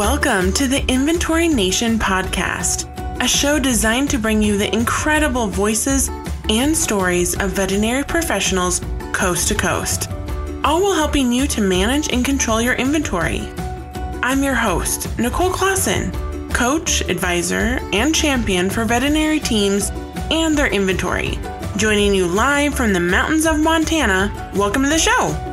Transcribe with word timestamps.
Welcome 0.00 0.54
to 0.54 0.66
the 0.66 0.82
Inventory 0.90 1.46
Nation 1.46 1.98
podcast, 1.98 2.88
a 3.22 3.28
show 3.28 3.58
designed 3.58 4.08
to 4.08 4.18
bring 4.18 4.40
you 4.40 4.56
the 4.56 4.74
incredible 4.74 5.46
voices 5.46 6.08
and 6.48 6.74
stories 6.74 7.38
of 7.38 7.50
veterinary 7.50 8.02
professionals 8.04 8.80
coast 9.12 9.48
to 9.48 9.54
coast, 9.54 10.10
all 10.64 10.80
while 10.80 10.94
helping 10.94 11.30
you 11.30 11.46
to 11.48 11.60
manage 11.60 12.10
and 12.14 12.24
control 12.24 12.62
your 12.62 12.76
inventory. 12.76 13.40
I'm 14.22 14.42
your 14.42 14.54
host, 14.54 15.18
Nicole 15.18 15.50
Clausen, 15.50 16.10
coach, 16.48 17.02
advisor, 17.02 17.78
and 17.92 18.14
champion 18.14 18.70
for 18.70 18.86
veterinary 18.86 19.38
teams 19.38 19.90
and 20.30 20.56
their 20.56 20.72
inventory. 20.72 21.38
Joining 21.76 22.14
you 22.14 22.26
live 22.26 22.74
from 22.74 22.94
the 22.94 23.00
mountains 23.00 23.44
of 23.44 23.60
Montana, 23.60 24.50
welcome 24.54 24.82
to 24.82 24.88
the 24.88 24.98
show. 24.98 25.49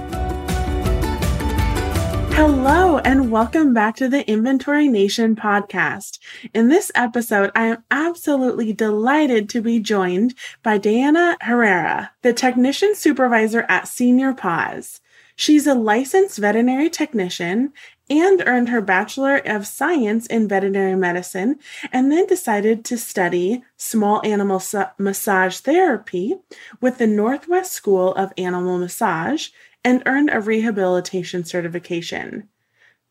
Hello, 2.37 3.00
and 3.00 3.32
welcome 3.32 3.73
back 3.73 3.96
to 3.96 4.07
the 4.07 4.23
Inventory 4.29 4.87
Nation 4.87 5.36
podcast. 5.36 6.19
In 6.54 6.68
this 6.69 6.91
episode, 6.93 7.50
I 7.55 7.65
am 7.65 7.83
absolutely 7.89 8.73
delighted 8.73 9.50
to 9.50 9.61
be 9.61 9.79
joined 9.79 10.36
by 10.61 10.77
Diana 10.77 11.36
Herrera, 11.41 12.11
the 12.21 12.33
technician 12.33 12.93
supervisor 12.93 13.65
at 13.68 13.87
Senior 13.87 14.36
Paws. 14.36 15.01
She's 15.36 15.65
a 15.65 15.73
licensed 15.73 16.37
veterinary 16.37 16.91
technician 16.91 17.73
and 18.07 18.43
earned 18.46 18.69
her 18.69 18.82
Bachelor 18.82 19.38
of 19.38 19.65
Science 19.65 20.27
in 20.27 20.47
Veterinary 20.47 20.96
Medicine, 20.96 21.57
and 21.91 22.11
then 22.11 22.27
decided 22.27 22.85
to 22.85 22.99
study 22.99 23.63
small 23.77 24.21
animal 24.24 24.61
massage 24.99 25.57
therapy 25.57 26.35
with 26.82 26.99
the 26.99 27.07
Northwest 27.07 27.71
School 27.71 28.13
of 28.13 28.32
Animal 28.38 28.77
Massage 28.77 29.49
and 29.87 30.04
earned 30.05 30.29
a 30.33 30.41
rehabilitation 30.41 31.46
certification. 31.46 32.50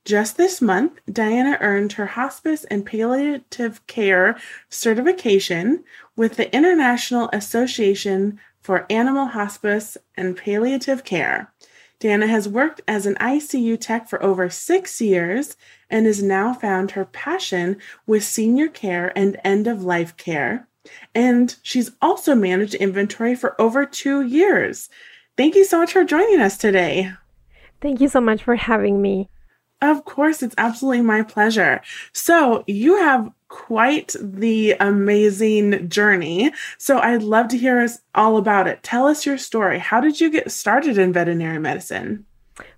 Just 0.04 0.36
this 0.36 0.60
month, 0.60 1.00
Diana 1.10 1.56
earned 1.62 1.92
her 1.92 2.04
hospice 2.04 2.64
and 2.64 2.84
palliative 2.84 3.86
care 3.86 4.36
certification 4.68 5.84
with 6.16 6.36
the 6.36 6.54
International 6.54 7.30
Association 7.32 8.38
for 8.60 8.84
Animal 8.90 9.28
Hospice 9.28 9.96
and 10.18 10.36
Palliative 10.36 11.02
Care. 11.02 11.50
Diana 11.98 12.26
has 12.26 12.46
worked 12.46 12.82
as 12.86 13.06
an 13.06 13.14
ICU 13.14 13.80
tech 13.80 14.06
for 14.06 14.22
over 14.22 14.50
six 14.50 15.00
years 15.00 15.56
and 15.88 16.04
has 16.04 16.22
now 16.22 16.52
found 16.52 16.90
her 16.90 17.06
passion 17.06 17.78
with 18.06 18.22
senior 18.22 18.68
care 18.68 19.16
and 19.16 19.40
end 19.42 19.66
of 19.66 19.82
life 19.82 20.14
care. 20.18 20.68
And 21.14 21.56
she's 21.62 21.92
also 22.02 22.34
managed 22.34 22.74
inventory 22.74 23.34
for 23.34 23.58
over 23.58 23.86
two 23.86 24.20
years. 24.20 24.90
Thank 25.36 25.54
you 25.54 25.64
so 25.64 25.78
much 25.78 25.92
for 25.92 26.04
joining 26.04 26.40
us 26.40 26.56
today. 26.56 27.12
Thank 27.80 28.00
you 28.00 28.08
so 28.08 28.20
much 28.20 28.42
for 28.42 28.56
having 28.56 29.02
me. 29.02 29.28
Of 29.82 30.06
course, 30.06 30.42
it's 30.42 30.54
absolutely 30.56 31.02
my 31.02 31.22
pleasure. 31.22 31.82
So, 32.14 32.64
you 32.66 32.96
have 32.96 33.30
quite 33.48 34.16
the 34.18 34.72
amazing 34.80 35.90
journey. 35.90 36.52
So, 36.78 36.98
I'd 36.98 37.22
love 37.22 37.48
to 37.48 37.58
hear 37.58 37.80
us 37.80 37.98
all 38.14 38.38
about 38.38 38.66
it. 38.66 38.82
Tell 38.82 39.06
us 39.06 39.26
your 39.26 39.36
story. 39.36 39.78
How 39.78 40.00
did 40.00 40.18
you 40.18 40.30
get 40.30 40.50
started 40.50 40.96
in 40.96 41.12
veterinary 41.12 41.58
medicine? 41.58 42.24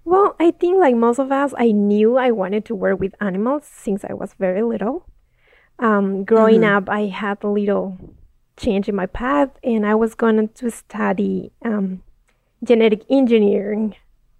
Well, 0.04 0.34
I 0.40 0.50
think, 0.50 0.80
like 0.80 0.96
most 0.96 1.20
of 1.20 1.30
us, 1.30 1.54
I 1.56 1.70
knew 1.70 2.16
I 2.16 2.32
wanted 2.32 2.64
to 2.64 2.74
work 2.74 2.98
with 2.98 3.14
animals 3.20 3.62
since 3.64 4.04
I 4.04 4.14
was 4.14 4.34
very 4.34 4.62
little. 4.62 5.06
Um, 5.78 6.24
growing 6.24 6.62
mm-hmm. 6.62 6.76
up, 6.76 6.88
I 6.88 7.06
had 7.06 7.38
a 7.44 7.48
little 7.48 7.96
change 8.56 8.88
in 8.88 8.96
my 8.96 9.06
path, 9.06 9.50
and 9.62 9.86
I 9.86 9.94
was 9.94 10.16
going 10.16 10.48
to 10.48 10.70
study 10.72 11.52
um, 11.64 12.02
genetic 12.62 13.04
engineering. 13.10 13.94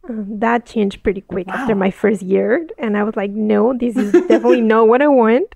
Um, 0.09 0.39
that 0.39 0.67
changed 0.67 1.03
pretty 1.03 1.21
quick 1.21 1.49
wow. 1.49 1.55
after 1.55 1.75
my 1.75 1.91
first 1.91 2.23
year, 2.23 2.67
and 2.79 2.97
I 2.97 3.03
was 3.03 3.17
like, 3.17 3.31
"No, 3.31 3.75
this 3.77 3.97
is 3.97 4.13
definitely 4.13 4.61
not 4.63 4.89
what 4.89 5.03
I 5.03 5.09
want." 5.09 5.55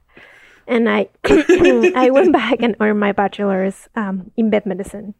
And 0.66 0.88
I, 0.88 1.08
I 1.24 2.10
went 2.10 2.32
back 2.32 2.62
and 2.62 2.76
earned 2.80 3.00
my 3.00 3.12
bachelor's 3.12 3.88
um, 3.96 4.30
in 4.36 4.50
vet 4.50 4.66
medicine. 4.66 5.14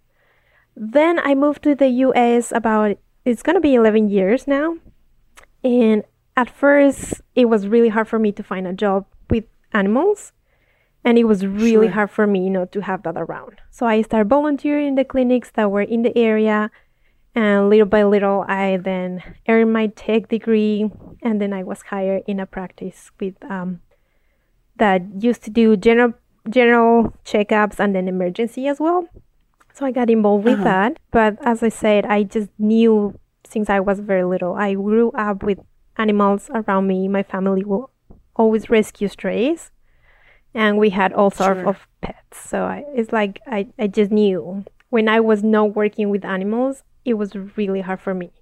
Then 0.76 1.18
I 1.18 1.34
moved 1.34 1.62
to 1.64 1.74
the 1.74 1.88
U.S. 2.06 2.52
about 2.52 2.96
it's 3.24 3.42
gonna 3.42 3.60
be 3.60 3.74
11 3.74 4.08
years 4.08 4.46
now, 4.46 4.76
and 5.64 6.04
at 6.36 6.50
first 6.50 7.20
it 7.34 7.46
was 7.46 7.66
really 7.68 7.88
hard 7.88 8.08
for 8.08 8.18
me 8.18 8.32
to 8.32 8.42
find 8.42 8.66
a 8.66 8.72
job 8.72 9.06
with 9.30 9.44
animals 9.72 10.32
and 11.04 11.18
it 11.18 11.24
was 11.24 11.44
really 11.44 11.86
sure. 11.86 11.94
hard 11.94 12.10
for 12.10 12.26
me 12.26 12.44
you 12.44 12.50
know 12.50 12.64
to 12.66 12.80
have 12.80 13.02
that 13.02 13.16
around 13.16 13.60
so 13.70 13.86
i 13.86 14.00
started 14.02 14.28
volunteering 14.28 14.88
in 14.88 14.94
the 14.94 15.04
clinics 15.04 15.50
that 15.54 15.70
were 15.70 15.82
in 15.82 16.02
the 16.02 16.16
area 16.16 16.70
and 17.34 17.70
little 17.70 17.86
by 17.86 18.04
little, 18.04 18.44
I 18.46 18.76
then 18.76 19.22
earned 19.48 19.72
my 19.72 19.86
tech 19.88 20.28
degree, 20.28 20.90
and 21.22 21.40
then 21.40 21.52
I 21.52 21.62
was 21.62 21.82
hired 21.82 22.24
in 22.26 22.40
a 22.40 22.46
practice 22.46 23.10
with 23.18 23.34
um, 23.50 23.80
that 24.76 25.02
used 25.18 25.42
to 25.44 25.50
do 25.50 25.76
general 25.76 26.14
general 26.48 27.14
checkups 27.24 27.78
and 27.78 27.94
then 27.94 28.08
emergency 28.08 28.66
as 28.66 28.80
well. 28.80 29.06
So 29.72 29.86
I 29.86 29.92
got 29.92 30.10
involved 30.10 30.44
with 30.44 30.60
uh-huh. 30.60 30.64
that. 30.64 30.98
But 31.10 31.38
as 31.46 31.62
I 31.62 31.68
said, 31.68 32.04
I 32.04 32.24
just 32.24 32.50
knew 32.58 33.18
since 33.44 33.70
I 33.70 33.80
was 33.80 34.00
very 34.00 34.24
little. 34.24 34.54
I 34.54 34.74
grew 34.74 35.10
up 35.12 35.42
with 35.42 35.58
animals 35.96 36.50
around 36.54 36.86
me. 36.86 37.08
My 37.08 37.22
family 37.22 37.64
will 37.64 37.90
always 38.34 38.68
rescue 38.70 39.08
strays, 39.08 39.70
and 40.54 40.78
we 40.78 40.90
had 40.90 41.12
all 41.12 41.30
sorts 41.30 41.60
sure. 41.60 41.68
of 41.68 41.86
pets. 42.00 42.48
So 42.48 42.64
I, 42.64 42.84
it's 42.94 43.12
like 43.12 43.40
I, 43.46 43.68
I 43.78 43.86
just 43.86 44.10
knew 44.10 44.64
when 44.90 45.08
I 45.08 45.20
was 45.20 45.42
not 45.42 45.74
working 45.74 46.10
with 46.10 46.24
animals, 46.24 46.82
it 47.04 47.14
was 47.14 47.34
really 47.56 47.80
hard 47.80 48.00
for 48.00 48.14
me. 48.14 48.32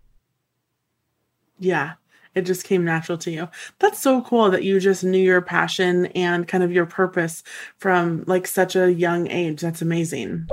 Yeah, 1.59 1.95
it 2.35 2.43
just 2.43 2.65
came 2.65 2.85
natural 2.85 3.19
to 3.19 3.31
you. 3.31 3.49
That's 3.79 3.99
so 3.99 4.23
cool 4.23 4.51
that 4.51 4.65
you 4.65 4.81
just 4.81 5.05
knew 5.05 5.19
your 5.19 5.43
passion 5.43 6.07
and 6.07 6.47
kind 6.47 6.65
of 6.65 6.73
your 6.73 6.87
purpose 6.87 7.43
from 7.77 8.25
like 8.27 8.47
such 8.47 8.77
a 8.77 8.93
young 8.93 9.29
age. 9.29 9.61
That's 9.61 9.83
amazing. 9.83 10.49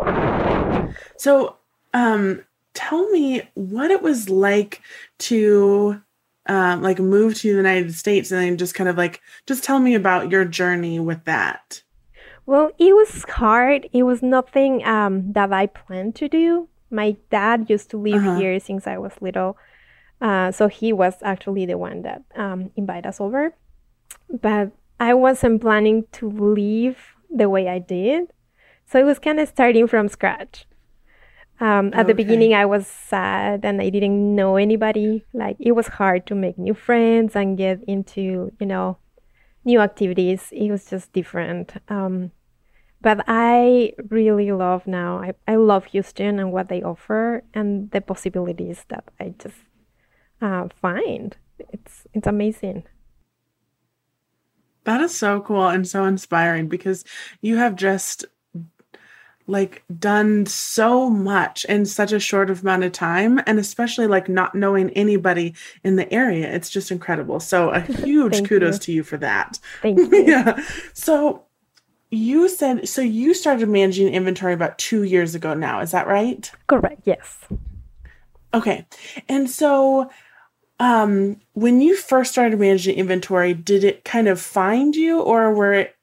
So, 1.18 1.58
um 1.94 2.44
tell 2.74 3.10
me 3.10 3.42
what 3.56 3.90
it 3.90 4.04
was 4.04 4.30
like 4.30 4.82
to 5.18 6.00
um 6.48 6.82
like 6.82 7.00
move 7.00 7.36
to 7.36 7.50
the 7.50 7.58
United 7.58 7.94
States 7.96 8.32
and 8.32 8.42
then 8.42 8.58
just 8.58 8.76
kind 8.76 8.90
of 8.90 8.98
like 8.98 9.22
just 9.48 9.64
tell 9.64 9.80
me 9.80 9.96
about 9.96 10.32
your 10.32 10.46
journey 10.46 11.00
with 11.00 11.24
that. 11.26 11.82
Well, 12.46 12.72
it 12.78 12.96
was 12.96 13.26
hard. 13.28 13.90
It 13.94 14.04
was 14.04 14.22
nothing 14.22 14.86
um 14.86 15.32
that 15.34 15.54
I 15.54 15.68
planned 15.68 16.16
to 16.16 16.28
do 16.28 16.70
my 16.90 17.18
dad 17.30 17.70
used 17.70 17.90
to 17.92 17.98
live 17.98 18.26
uh-huh. 18.26 18.40
here 18.40 18.60
since 18.60 18.88
I 18.88 18.98
was 18.98 19.14
little. 19.22 19.58
Uh, 20.20 20.52
so 20.52 20.68
he 20.68 20.92
was 20.92 21.16
actually 21.22 21.66
the 21.66 21.78
one 21.78 22.02
that 22.02 22.24
um, 22.36 22.72
invited 22.76 23.08
us 23.08 23.22
over. 23.22 23.54
But 24.30 24.72
I 25.00 25.14
wasn't 25.14 25.62
planning 25.62 26.06
to 26.14 26.30
leave 26.30 26.98
the 27.30 27.50
way 27.50 27.68
I 27.68 27.80
did. 27.80 28.32
So 28.86 29.00
it 29.00 29.04
was 29.04 29.20
kind 29.20 29.40
of 29.40 29.48
starting 29.50 29.88
from 29.88 30.08
scratch. 30.08 30.66
Um, 31.60 31.88
at 31.88 32.02
okay. 32.02 32.08
the 32.08 32.14
beginning, 32.14 32.54
I 32.54 32.66
was 32.66 32.86
sad 32.88 33.66
and 33.66 33.82
I 33.82 33.90
didn't 33.90 34.36
know 34.36 34.58
anybody. 34.58 35.26
Like 35.34 35.58
it 35.60 35.74
was 35.74 35.88
hard 35.88 36.26
to 36.28 36.36
make 36.36 36.58
new 36.58 36.74
friends 36.74 37.36
and 37.36 37.58
get 37.58 37.84
into, 37.88 38.52
you 38.60 38.66
know, 38.66 38.98
new 39.66 39.80
activities. 39.80 40.50
It 40.52 40.72
was 40.72 40.86
just 40.86 41.12
different. 41.14 41.74
Um, 41.90 42.32
but 43.02 43.24
I 43.28 43.94
really 44.10 44.52
love 44.52 44.88
now. 44.88 45.20
I, 45.20 45.34
I 45.48 45.56
love 45.56 45.86
Houston 45.86 46.40
and 46.40 46.52
what 46.52 46.70
they 46.70 46.82
offer 46.82 47.44
and 47.54 47.92
the 47.92 48.02
possibilities 48.02 48.86
that 48.90 49.06
I 49.20 49.36
just 49.38 49.58
uh, 50.42 50.68
find. 50.82 51.36
It's 51.60 52.08
it's 52.14 52.28
amazing. 52.28 52.84
That 54.84 55.02
is 55.02 55.16
so 55.18 55.42
cool 55.42 55.68
and 55.68 55.88
so 55.88 56.06
inspiring 56.06 56.70
because 56.70 57.04
you 57.42 57.58
have 57.58 57.76
just 57.76 58.26
like 59.48 59.84
done 60.00 60.46
so 60.46 61.10
much 61.10 61.66
in 61.66 61.86
such 61.86 62.12
a 62.12 62.20
short 62.20 62.50
amount 62.50 62.84
of 62.84 62.92
time 62.92 63.40
and 63.48 63.60
especially 63.60 64.06
like 64.08 64.28
not 64.28 64.54
knowing 64.54 64.90
anybody 64.92 65.56
in 65.84 65.96
the 65.96 66.12
area 66.14 66.54
it's 66.54 66.70
just 66.70 66.92
incredible 66.92 67.40
so 67.40 67.70
a 67.70 67.80
huge 68.04 68.46
kudos 68.46 68.76
you. 68.76 68.80
to 68.80 68.92
you 68.92 69.04
for 69.04 69.18
that 69.18 69.58
thank 69.82 69.98
you 69.98 70.10
yeah 70.28 70.62
so 70.94 71.47
you 72.10 72.48
said 72.48 72.88
so 72.88 73.02
you 73.02 73.34
started 73.34 73.68
managing 73.68 74.14
inventory 74.14 74.54
about 74.54 74.78
two 74.78 75.04
years 75.04 75.36
ago 75.36 75.54
now, 75.54 75.82
is 75.82 75.92
that 75.92 76.08
right? 76.08 76.50
Correct, 76.68 77.02
yes. 77.06 77.40
Okay. 78.54 78.86
And 79.28 79.50
so 79.50 80.10
um 80.80 81.40
when 81.54 81.82
you 81.82 81.96
first 81.96 82.32
started 82.32 82.60
managing 82.60 82.96
inventory, 82.96 83.54
did 83.54 83.84
it 83.84 84.06
kind 84.06 84.28
of 84.28 84.40
find 84.40 84.96
you 84.96 85.20
or 85.20 85.54
were 85.54 85.74
it 85.74 85.96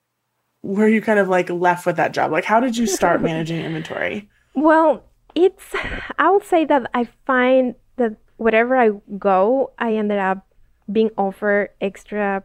were 0.63 0.89
you 0.89 1.01
kind 1.03 1.19
of 1.19 1.29
like 1.29 1.49
left 1.51 1.87
with 1.87 1.97
that 1.97 2.13
job? 2.13 2.33
Like 2.33 2.45
how 2.45 2.61
did 2.61 2.77
you 2.77 2.87
start 2.87 3.23
managing 3.31 3.65
inventory? 3.65 4.29
Well, 4.55 5.05
it's 5.35 5.75
I 6.19 6.31
would 6.31 6.45
say 6.45 6.65
that 6.67 6.91
I 6.93 7.09
find 7.27 7.75
that 7.97 8.17
wherever 8.37 8.77
I 8.77 8.91
go, 9.19 9.73
I 9.79 9.95
ended 9.95 10.19
up 10.19 10.47
being 10.91 11.11
offered 11.17 11.71
extra 11.81 12.43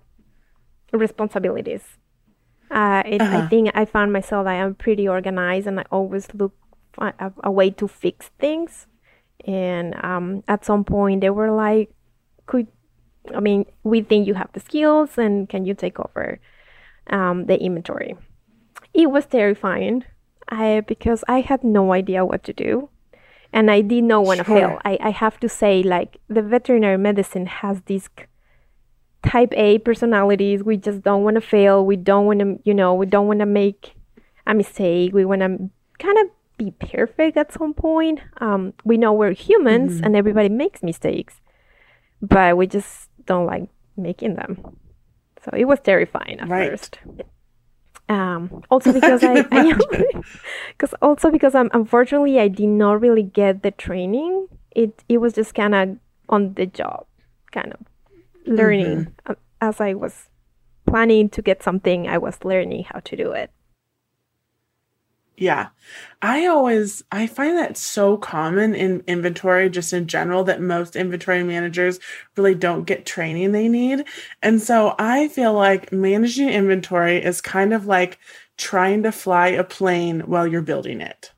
responsibilities 0.93 1.83
uh, 2.71 3.03
it, 3.05 3.21
uh-huh. 3.21 3.37
I 3.37 3.47
think 3.47 3.71
I 3.73 3.85
found 3.85 4.13
myself 4.13 4.47
I 4.47 4.55
am 4.55 4.75
pretty 4.75 5.07
organized 5.07 5.67
and 5.67 5.79
I 5.79 5.85
always 5.91 6.27
look 6.33 6.53
for 6.93 7.13
a, 7.19 7.31
a 7.43 7.51
way 7.51 7.69
to 7.71 7.87
fix 7.87 8.29
things. 8.39 8.87
And 9.45 9.95
um, 10.03 10.43
at 10.47 10.65
some 10.65 10.83
point 10.83 11.21
they 11.21 11.29
were 11.29 11.51
like, 11.51 11.91
"Could 12.45 12.67
I 13.35 13.39
mean, 13.39 13.65
we 13.83 14.01
think 14.01 14.27
you 14.27 14.33
have 14.33 14.51
the 14.53 14.59
skills 14.59 15.17
and 15.17 15.47
can 15.47 15.65
you 15.65 15.73
take 15.73 15.99
over 15.99 16.39
um, 17.09 17.45
the 17.45 17.59
inventory? 17.61 18.15
It 18.93 19.11
was 19.11 19.25
terrifying 19.25 20.05
I, 20.47 20.81
because 20.81 21.23
I 21.27 21.41
had 21.41 21.63
no 21.63 21.93
idea 21.93 22.25
what 22.25 22.43
to 22.45 22.53
do 22.53 22.89
and 23.51 23.69
I 23.71 23.81
did 23.81 24.03
not 24.03 24.25
want 24.25 24.39
to 24.39 24.45
sure. 24.45 24.55
fail. 24.55 24.79
I, 24.85 24.97
I 25.01 25.09
have 25.09 25.39
to 25.39 25.49
say, 25.49 25.81
like, 25.81 26.17
the 26.27 26.41
veterinary 26.41 26.97
medicine 26.97 27.47
has 27.47 27.81
these 27.85 28.09
type 29.23 29.53
A 29.55 29.79
personalities. 29.79 30.63
We 30.63 30.77
just 30.77 31.01
don't 31.01 31.23
want 31.23 31.35
to 31.35 31.41
fail. 31.41 31.85
We 31.85 31.95
don't 31.95 32.25
want 32.25 32.39
to, 32.39 32.59
you 32.63 32.73
know, 32.73 32.93
we 32.93 33.05
don't 33.05 33.27
want 33.27 33.39
to 33.39 33.45
make 33.45 33.95
a 34.47 34.53
mistake. 34.53 35.13
We 35.13 35.25
want 35.25 35.41
to 35.41 35.69
kind 35.99 36.17
of 36.17 36.27
be 36.57 36.71
perfect 36.71 37.37
at 37.37 37.53
some 37.53 37.73
point. 37.73 38.21
Um, 38.39 38.73
we 38.83 38.97
know 38.97 39.13
we're 39.13 39.31
humans 39.31 39.95
mm-hmm. 39.95 40.05
and 40.05 40.15
everybody 40.15 40.49
makes 40.49 40.83
mistakes, 40.83 41.41
but 42.21 42.57
we 42.57 42.67
just 42.67 43.09
don't 43.25 43.45
like 43.45 43.69
making 43.97 44.35
them. 44.35 44.77
So 45.43 45.51
it 45.55 45.65
was 45.65 45.79
terrifying 45.79 46.39
at 46.39 46.49
right. 46.49 46.69
first. 46.69 46.99
Um, 48.09 48.63
also 48.71 48.91
because 48.91 49.23
I, 49.23 49.43
because 49.43 50.93
also 51.01 51.29
because 51.29 51.53
I'm 51.55 51.69
unfortunately 51.73 52.39
I 52.39 52.47
did 52.47 52.67
not 52.67 52.99
really 52.99 53.23
get 53.23 53.63
the 53.63 53.71
training. 53.71 54.47
It 54.71 55.03
it 55.07 55.19
was 55.19 55.33
just 55.33 55.53
kind 55.53 55.75
of 55.75 55.97
on 56.27 56.53
the 56.55 56.65
job, 56.65 57.05
kind 57.51 57.71
of 57.73 57.79
learning 58.49 59.15
mm-hmm. 59.25 59.33
as 59.61 59.79
I 59.81 59.93
was 59.93 60.27
planning 60.85 61.29
to 61.29 61.41
get 61.41 61.63
something. 61.63 62.07
I 62.07 62.17
was 62.17 62.43
learning 62.43 62.85
how 62.85 62.99
to 62.99 63.15
do 63.15 63.31
it. 63.31 63.51
Yeah. 65.39 65.69
I 66.21 66.47
always 66.47 67.03
I 67.13 67.25
find 67.25 67.57
that 67.57 67.77
so 67.77 68.17
common 68.17 68.75
in 68.75 69.03
inventory 69.07 69.69
just 69.69 69.93
in 69.93 70.05
general 70.05 70.43
that 70.43 70.59
most 70.59 70.97
inventory 70.97 71.43
managers 71.43 71.99
really 72.35 72.55
don't 72.55 72.83
get 72.83 73.05
training 73.05 73.53
they 73.53 73.69
need. 73.69 74.03
And 74.43 74.61
so 74.61 74.95
I 74.99 75.29
feel 75.29 75.53
like 75.53 75.93
managing 75.93 76.49
inventory 76.49 77.23
is 77.23 77.39
kind 77.39 77.73
of 77.73 77.85
like 77.85 78.19
trying 78.57 79.03
to 79.03 79.13
fly 79.13 79.47
a 79.47 79.63
plane 79.63 80.21
while 80.21 80.45
you're 80.45 80.61
building 80.61 80.99
it. 80.99 81.31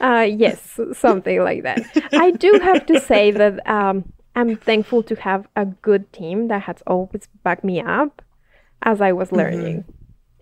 Uh 0.00 0.26
yes, 0.26 0.80
something 0.94 1.42
like 1.42 1.62
that. 1.64 1.82
I 2.12 2.30
do 2.30 2.58
have 2.62 2.86
to 2.86 3.00
say 3.00 3.32
that 3.32 3.68
um 3.68 4.14
I'm 4.36 4.56
thankful 4.56 5.02
to 5.04 5.14
have 5.16 5.48
a 5.56 5.64
good 5.64 6.12
team 6.12 6.48
that 6.48 6.62
has 6.62 6.82
always 6.86 7.28
backed 7.42 7.64
me 7.64 7.80
up 7.80 8.22
as 8.82 9.00
I 9.00 9.12
was 9.12 9.28
mm-hmm. 9.28 9.36
learning. 9.36 9.76
Mm-hmm. 9.78 9.92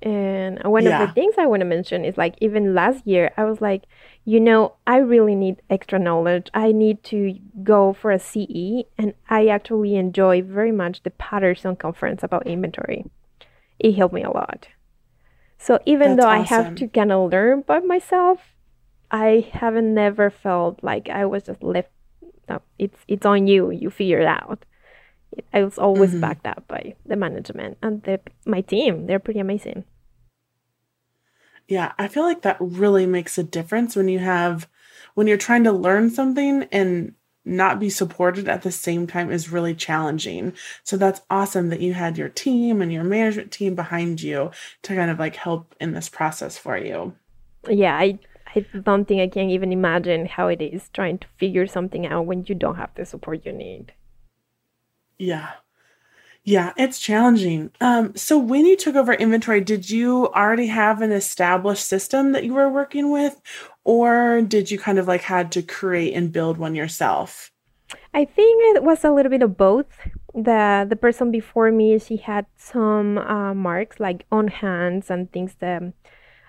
And 0.07 0.63
one 0.65 0.85
yeah. 0.85 1.03
of 1.03 1.09
the 1.09 1.15
things 1.15 1.37
I 1.39 1.47
want 1.47 1.61
to 1.61 1.65
mention 1.65 2.05
is 2.05 2.19
like 2.19 2.35
even 2.41 2.75
last 2.75 3.07
year, 3.07 3.33
I 3.39 3.45
was 3.45 3.63
like, 3.63 3.85
you 4.27 4.39
know, 4.39 4.75
I 4.87 4.99
really 4.99 5.35
need 5.35 5.63
extra 5.71 5.99
knowledge. 5.99 6.49
I 6.53 6.73
need 6.73 7.03
to 7.05 7.39
go 7.63 7.95
for 7.95 8.11
a 8.11 8.19
CE, 8.19 8.85
and 8.99 9.15
I 9.31 9.47
actually 9.47 9.95
enjoy 9.95 10.43
very 10.43 10.73
much 10.73 11.05
the 11.05 11.11
Patterson 11.11 11.77
conference 11.77 12.23
about 12.23 12.47
inventory. 12.47 13.07
It 13.79 13.95
helped 13.95 14.15
me 14.15 14.23
a 14.23 14.31
lot. 14.31 14.69
So 15.57 15.79
even 15.87 16.17
That's 16.17 16.21
though 16.21 16.31
awesome. 16.31 16.59
I 16.59 16.63
have 16.63 16.75
to 16.75 16.89
kind 16.89 17.11
of 17.11 17.31
learn 17.31 17.63
by 17.63 17.79
myself, 17.79 18.41
I 19.11 19.49
haven't 19.53 19.95
never 19.95 20.29
felt 20.29 20.83
like 20.83 21.09
I 21.09 21.25
was 21.25 21.45
just 21.45 21.63
left. 21.63 21.89
No, 22.49 22.61
it's 22.79 22.99
it's 23.09 23.27
on 23.27 23.47
you. 23.47 23.71
You 23.71 23.91
figure 23.91 24.21
it 24.21 24.27
out. 24.27 24.65
I 25.53 25.65
was 25.65 25.79
always 25.79 26.11
mm-hmm. 26.11 26.21
backed 26.21 26.47
up 26.47 26.65
by 26.69 26.95
the 27.07 27.17
management 27.17 27.79
and 27.83 28.03
the, 28.05 28.21
my 28.47 28.61
team. 28.61 29.07
They're 29.07 29.19
pretty 29.19 29.41
amazing. 29.41 29.85
Yeah, 31.67 31.93
I 31.99 32.09
feel 32.09 32.23
like 32.23 32.43
that 32.43 32.57
really 32.61 33.07
makes 33.07 33.39
a 33.39 33.43
difference 33.43 33.97
when 33.97 34.09
you 34.09 34.19
have 34.19 34.69
when 35.15 35.27
you're 35.27 35.37
trying 35.37 35.65
to 35.65 35.73
learn 35.73 36.11
something 36.11 36.65
and 36.71 37.15
not 37.45 37.79
be 37.79 37.91
supported 37.91 38.49
at 38.49 38.63
the 38.63 38.73
same 38.73 39.07
time 39.07 39.31
is 39.31 39.53
really 39.53 39.75
challenging. 39.75 40.53
So 40.83 40.97
that's 40.97 41.21
awesome 41.31 41.69
that 41.69 41.81
you 41.81 41.93
had 41.93 42.17
your 42.17 42.31
team 42.31 42.81
and 42.81 42.93
your 42.93 43.05
management 43.05 43.53
team 43.53 43.75
behind 43.75 44.23
you 44.23 44.51
to 44.83 44.95
kind 44.95 45.11
of 45.11 45.19
like 45.19 45.37
help 45.37 45.75
in 45.81 45.93
this 45.93 46.09
process 46.09 46.57
for 46.57 46.77
you. 46.79 47.15
Yeah, 47.69 47.97
I 47.97 48.19
I 48.55 48.65
don't 48.85 49.07
think 49.07 49.21
I 49.21 49.29
can 49.29 49.51
even 49.51 49.73
imagine 49.73 50.27
how 50.27 50.49
it 50.49 50.63
is 50.63 50.89
trying 50.93 51.19
to 51.19 51.27
figure 51.37 51.67
something 51.67 52.07
out 52.07 52.27
when 52.27 52.45
you 52.47 52.55
don't 52.55 52.77
have 52.77 52.95
the 52.95 53.05
support 53.05 53.45
you 53.45 53.53
need. 53.53 53.93
Yeah. 55.19 55.53
Yeah, 56.47 56.75
it's 56.77 56.99
challenging. 56.99 57.71
Um, 57.81 58.15
so 58.17 58.39
when 58.39 58.67
you 58.67 58.77
took 58.77 58.97
over 58.97 59.15
inventory, 59.15 59.63
did 59.63 59.89
you 59.89 60.29
already 60.29 60.67
have 60.67 61.01
an 61.01 61.11
established 61.11 61.87
system 61.87 62.33
that 62.33 62.45
you 62.45 62.53
were 62.53 62.69
working 62.69 63.11
with, 63.11 63.41
or 63.83 64.43
did 64.43 64.71
you 64.71 64.79
kind 64.79 64.99
of 64.99 65.09
like 65.09 65.23
had 65.23 65.51
to 65.53 65.63
create 65.63 66.13
and 66.13 66.31
build 66.31 66.59
one 66.59 66.75
yourself? 66.75 67.51
I 68.13 68.27
think 68.27 68.77
it 68.77 68.83
was 68.83 69.05
a 69.05 69.11
little 69.11 69.31
bit 69.31 69.43
of 69.43 69.57
both. 69.57 69.87
The 70.35 70.85
the 70.89 70.97
person 70.97 71.31
before 71.31 71.71
me, 71.73 71.99
she 71.99 72.17
had 72.17 72.45
some 72.57 73.17
uh, 73.19 73.55
marks 73.55 73.99
like 73.99 74.27
on 74.31 74.49
hands 74.49 75.11
and 75.11 75.33
things 75.33 75.55
the 75.61 75.95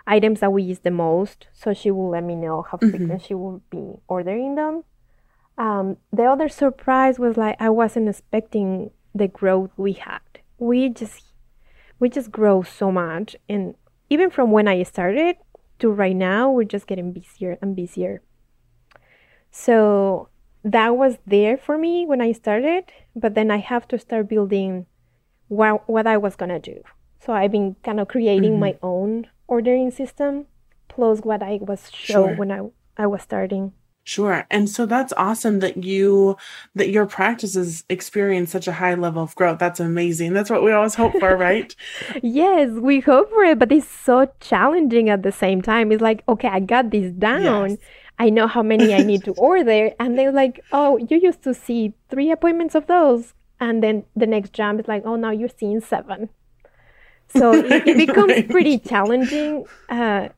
items 0.08 0.40
that 0.40 0.52
we 0.52 0.64
use 0.64 0.80
the 0.80 0.92
most. 0.92 1.48
So 1.54 1.74
she 1.74 1.92
will 1.92 2.10
let 2.10 2.24
me 2.24 2.36
know 2.36 2.64
how 2.64 2.78
mm-hmm. 2.78 2.90
frequent 2.90 3.12
mm-hmm. 3.22 3.28
she 3.28 3.34
will 3.34 3.62
be 3.70 4.00
ordering 4.08 4.56
them. 4.56 4.84
Um, 5.58 5.98
the 6.12 6.24
other 6.24 6.50
surprise 6.50 7.18
was 7.18 7.38
like 7.38 7.56
I 7.60 7.70
wasn't 7.70 8.10
expecting 8.10 8.92
the 9.14 9.28
growth 9.28 9.72
we 9.78 9.94
had. 9.94 10.20
We 10.58 10.90
just 10.90 11.24
we 12.00 12.10
just 12.10 12.32
grow 12.32 12.62
so 12.62 12.92
much 12.92 13.36
and 13.48 13.76
even 14.10 14.30
from 14.30 14.52
when 14.52 14.68
I 14.68 14.84
started 14.84 15.38
to 15.80 15.90
right 15.90 16.16
now 16.16 16.52
we're 16.52 16.66
just 16.66 16.88
getting 16.88 17.14
busier 17.14 17.58
and 17.62 17.76
busier. 17.76 18.22
So 19.50 20.28
that 20.66 20.98
was 20.98 21.18
there 21.26 21.58
for 21.58 21.78
me 21.78 22.06
when 22.06 22.20
I 22.20 22.34
started, 22.34 22.86
but 23.16 23.36
then 23.36 23.50
I 23.50 23.58
have 23.58 23.88
to 23.90 23.98
start 23.98 24.28
building 24.28 24.88
what 25.48 25.88
what 25.88 26.06
I 26.06 26.18
was 26.18 26.36
gonna 26.36 26.60
do. 26.60 26.84
So 27.20 27.32
I've 27.32 27.52
been 27.52 27.76
kind 27.84 28.00
of 28.00 28.10
creating 28.10 28.54
mm-hmm. 28.54 28.60
my 28.60 28.78
own 28.84 29.28
ordering 29.48 29.92
system 29.92 30.46
plus 30.88 31.20
what 31.20 31.44
I 31.44 31.60
was 31.62 31.90
shown 31.92 32.30
sure. 32.30 32.36
when 32.36 32.52
I 32.52 32.62
I 32.98 33.08
was 33.08 33.22
starting. 33.22 33.74
Sure. 34.08 34.46
And 34.52 34.70
so 34.70 34.86
that's 34.86 35.14
awesome 35.18 35.60
that 35.60 35.84
you 35.84 36.38
that 36.76 36.90
your 36.90 37.08
practices 37.08 37.84
experience 37.90 38.52
such 38.52 38.68
a 38.68 38.72
high 38.74 38.94
level 38.94 39.24
of 39.24 39.36
growth. 39.36 39.58
That's 39.58 39.80
amazing. 39.80 40.34
That's 40.34 40.50
what 40.50 40.64
we 40.64 40.72
always 40.72 40.94
hope 40.94 41.14
for, 41.20 41.36
right? 41.36 41.76
yes, 42.22 42.70
we 42.70 43.00
hope 43.00 43.32
for 43.32 43.44
it, 43.44 43.58
but 43.58 43.72
it's 43.72 43.90
so 43.90 44.32
challenging 44.40 45.10
at 45.10 45.24
the 45.24 45.32
same 45.32 45.64
time. 45.64 45.92
It's 45.92 46.04
like, 46.04 46.24
okay, 46.30 46.48
I 46.48 46.60
got 46.60 46.92
this 46.92 47.12
down. 47.14 47.72
Yes. 47.72 47.80
I 48.20 48.30
know 48.30 48.46
how 48.46 48.62
many 48.62 48.94
I 48.94 49.02
need 49.02 49.24
to 49.26 49.32
order. 49.38 49.92
And 50.00 50.18
they're 50.18 50.32
like, 50.32 50.64
oh, 50.72 50.98
you 50.98 51.18
used 51.18 51.42
to 51.44 51.56
see 51.56 51.94
three 52.10 52.32
appointments 52.32 52.76
of 52.76 52.86
those. 52.86 53.34
And 53.60 53.82
then 53.82 54.06
the 54.16 54.28
next 54.28 54.54
jump 54.54 54.80
is 54.80 54.88
like, 54.88 55.04
oh, 55.06 55.16
now 55.16 55.32
you're 55.32 55.50
seeing 55.50 55.82
seven. 55.82 56.30
So 57.30 57.54
it, 57.54 57.88
it 57.88 57.98
becomes 57.98 58.32
right. 58.32 58.50
pretty 58.50 58.80
challenging. 58.80 59.66
Uh, 59.90 60.30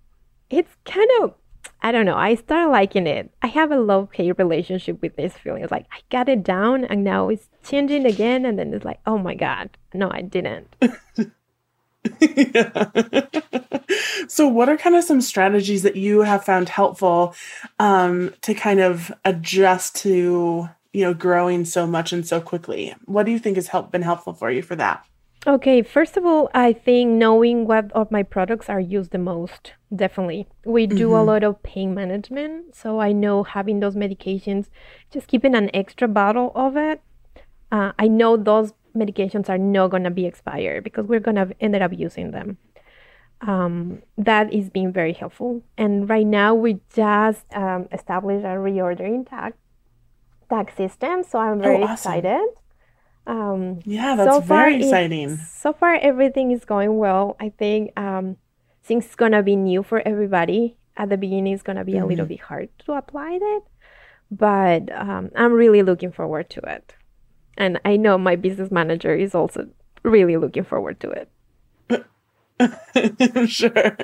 it's 0.49 0.71
kind 0.85 1.09
of 1.21 1.33
I 1.81 1.91
don't 1.91 2.05
know. 2.05 2.15
I 2.15 2.35
started 2.35 2.69
liking 2.69 3.07
it. 3.07 3.31
I 3.41 3.47
have 3.47 3.71
a 3.71 3.79
love 3.79 4.09
hate 4.11 4.37
relationship 4.37 5.01
with 5.01 5.15
this 5.15 5.33
feeling. 5.33 5.63
It's 5.63 5.71
like 5.71 5.85
I 5.91 5.99
got 6.09 6.27
it 6.27 6.43
down 6.43 6.85
and 6.85 7.03
now 7.03 7.29
it's 7.29 7.47
changing 7.63 8.05
again. 8.05 8.45
And 8.45 8.57
then 8.57 8.73
it's 8.73 8.85
like, 8.85 8.99
oh 9.05 9.17
my 9.17 9.35
God, 9.35 9.69
no, 9.93 10.09
I 10.11 10.21
didn't. 10.21 10.75
so, 14.27 14.47
what 14.47 14.69
are 14.69 14.77
kind 14.77 14.95
of 14.95 15.03
some 15.03 15.21
strategies 15.21 15.83
that 15.83 15.95
you 15.95 16.21
have 16.21 16.43
found 16.43 16.69
helpful 16.69 17.35
um, 17.79 18.33
to 18.41 18.53
kind 18.53 18.79
of 18.79 19.11
adjust 19.25 19.95
to, 19.97 20.69
you 20.93 21.03
know, 21.03 21.13
growing 21.13 21.65
so 21.65 21.85
much 21.85 22.13
and 22.13 22.25
so 22.25 22.41
quickly? 22.41 22.95
What 23.05 23.25
do 23.25 23.31
you 23.31 23.39
think 23.39 23.57
has 23.57 23.67
helped 23.67 23.91
been 23.91 24.01
helpful 24.01 24.33
for 24.33 24.49
you 24.49 24.61
for 24.61 24.75
that? 24.75 25.05
Okay, 25.47 25.81
first 25.81 26.17
of 26.17 26.25
all, 26.25 26.49
I 26.53 26.73
think 26.73 27.11
knowing 27.11 27.65
what 27.65 27.89
of 27.93 28.11
my 28.11 28.21
products 28.21 28.69
are 28.69 28.81
used 28.81 29.11
the 29.11 29.17
most, 29.17 29.71
definitely. 29.95 30.45
We 30.65 30.87
do 30.87 31.07
mm-hmm. 31.07 31.15
a 31.15 31.23
lot 31.23 31.43
of 31.45 31.63
pain 31.63 31.95
management, 31.95 32.75
so 32.75 32.99
I 32.99 33.13
know 33.13 33.43
having 33.43 33.79
those 33.79 33.95
medications, 33.95 34.67
just 35.09 35.27
keeping 35.27 35.55
an 35.55 35.73
extra 35.73 36.09
bottle 36.09 36.51
of 36.53 36.75
it. 36.75 37.01
Uh, 37.71 37.93
I 37.97 38.09
know 38.09 38.35
those 38.35 38.73
medications 38.93 39.47
are 39.47 39.57
not 39.57 39.87
gonna 39.87 40.11
be 40.11 40.25
expired 40.25 40.83
because 40.83 41.05
we're 41.05 41.21
gonna 41.21 41.51
end 41.61 41.75
up 41.77 41.93
using 41.93 42.31
them. 42.31 42.57
Um, 43.39 44.01
that 44.17 44.51
is 44.51 44.69
being 44.69 44.91
very 44.91 45.13
helpful. 45.13 45.61
And 45.77 46.09
right 46.09 46.27
now, 46.27 46.55
we 46.55 46.81
just 46.93 47.45
um, 47.55 47.87
established 47.93 48.43
a 48.43 48.57
reordering 48.59 49.29
tag 49.29 49.53
tag 50.49 50.71
system, 50.75 51.23
so 51.23 51.39
I'm 51.39 51.61
very 51.61 51.77
oh, 51.77 51.83
awesome. 51.83 51.93
excited. 51.93 52.47
Um, 53.27 53.81
yeah, 53.83 54.15
that's 54.15 54.35
so 54.35 54.39
very 54.39 54.77
exciting. 54.77 55.37
So 55.37 55.73
far, 55.73 55.95
everything 55.95 56.51
is 56.51 56.63
going 56.63 56.97
well. 56.97 57.35
I 57.39 57.49
think 57.49 57.91
um, 57.99 58.37
things 58.83 59.13
gonna 59.15 59.43
be 59.43 59.55
new 59.55 59.83
for 59.83 60.01
everybody. 60.07 60.77
At 60.95 61.09
the 61.09 61.17
beginning, 61.17 61.53
it's 61.53 61.61
gonna 61.61 61.83
be 61.83 61.93
mm-hmm. 61.93 62.03
a 62.03 62.07
little 62.07 62.25
mm-hmm. 62.25 62.35
bit 62.35 62.39
hard 62.39 62.69
to 62.85 62.93
apply 62.93 63.37
that, 63.37 63.61
but 64.31 64.91
um, 64.97 65.29
I'm 65.35 65.53
really 65.53 65.83
looking 65.83 66.11
forward 66.11 66.49
to 66.51 66.61
it. 66.61 66.95
And 67.57 67.79
I 67.83 67.97
know 67.97 68.17
my 68.17 68.37
business 68.37 68.71
manager 68.71 69.13
is 69.13 69.35
also 69.35 69.67
really 70.03 70.37
looking 70.37 70.63
forward 70.63 70.99
to 71.01 71.11
it. 71.11 71.29
sure. 73.49 73.97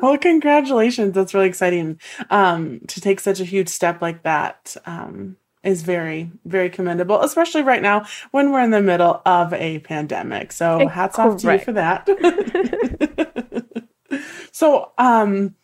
Well, 0.00 0.18
congratulations. 0.18 1.14
That's 1.14 1.34
really 1.34 1.48
exciting 1.48 2.00
um, 2.30 2.80
to 2.88 3.00
take 3.00 3.20
such 3.20 3.38
a 3.38 3.44
huge 3.44 3.68
step 3.68 4.00
like 4.00 4.22
that. 4.22 4.76
Um, 4.86 5.36
is 5.64 5.82
very, 5.82 6.30
very 6.44 6.70
commendable, 6.70 7.20
especially 7.22 7.62
right 7.62 7.82
now 7.82 8.04
when 8.30 8.50
we're 8.50 8.62
in 8.62 8.70
the 8.70 8.82
middle 8.82 9.22
of 9.24 9.52
a 9.52 9.78
pandemic. 9.80 10.52
So 10.52 10.88
hats 10.88 11.18
off 11.18 11.40
to 11.42 11.52
you 11.52 11.58
for 11.58 11.72
that. 11.72 12.08
so, 14.52 14.92
um, 14.98 15.54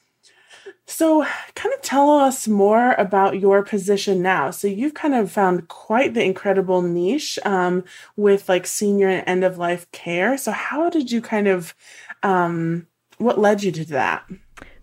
so 0.87 1.25
kind 1.55 1.75
of 1.75 1.83
tell 1.83 2.11
us 2.11 2.49
more 2.49 2.93
about 2.93 3.38
your 3.40 3.62
position 3.62 4.23
now. 4.23 4.50
So 4.50 4.69
you've 4.69 4.95
kind 4.95 5.14
of 5.14 5.31
found 5.31 5.69
quite 5.69 6.14
the 6.14 6.25
incredible 6.25 6.81
niche 6.81 7.38
um, 7.45 7.85
with 8.17 8.49
like 8.49 8.67
senior 8.67 9.09
and 9.09 9.28
end 9.28 9.45
of 9.45 9.59
life 9.59 9.90
care. 9.93 10.38
So 10.38 10.52
how 10.52 10.88
did 10.88 11.12
you 11.12 11.21
kind 11.21 11.47
of, 11.47 11.75
um, 12.23 12.87
what 13.19 13.38
led 13.38 13.62
you 13.62 13.73
to 13.73 13.85
that? 13.87 14.25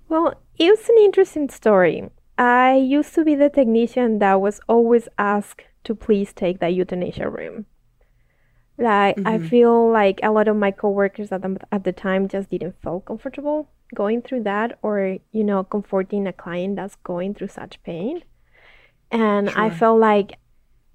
Well, 0.08 0.36
it 0.58 0.70
was 0.70 0.88
an 0.88 0.98
interesting 1.00 1.50
story. 1.50 2.10
I 2.38 2.76
used 2.76 3.14
to 3.16 3.24
be 3.24 3.36
the 3.36 3.50
technician 3.50 4.20
that 4.20 4.42
was 4.42 4.60
always 4.68 5.08
asked 5.18 5.64
to 5.86 5.96
please 5.96 6.34
take 6.34 6.60
the 6.60 6.70
euthanasia 6.70 7.30
room. 7.30 7.66
Like 8.78 9.16
mm-hmm. 9.16 9.28
I 9.28 9.40
feel 9.40 9.90
like 9.90 10.20
a 10.22 10.32
lot 10.32 10.48
of 10.48 10.58
my 10.58 10.72
coworkers 10.72 11.32
at 11.32 11.42
the, 11.42 11.58
at 11.72 11.86
the 11.86 11.94
time 11.94 12.28
just 12.28 12.50
didn't 12.50 12.76
feel 12.82 13.00
comfortable 13.00 13.70
going 13.94 14.22
through 14.22 14.44
that 14.44 14.78
or 14.82 15.18
you 15.32 15.44
know 15.44 15.64
comforting 15.64 16.26
a 16.28 16.34
client 16.34 16.76
that's 16.76 16.96
going 16.96 17.34
through 17.34 17.48
such 17.48 17.82
pain. 17.84 18.24
And 19.12 19.50
sure. 19.50 19.60
I 19.60 19.70
felt 19.70 20.00
like 20.00 20.40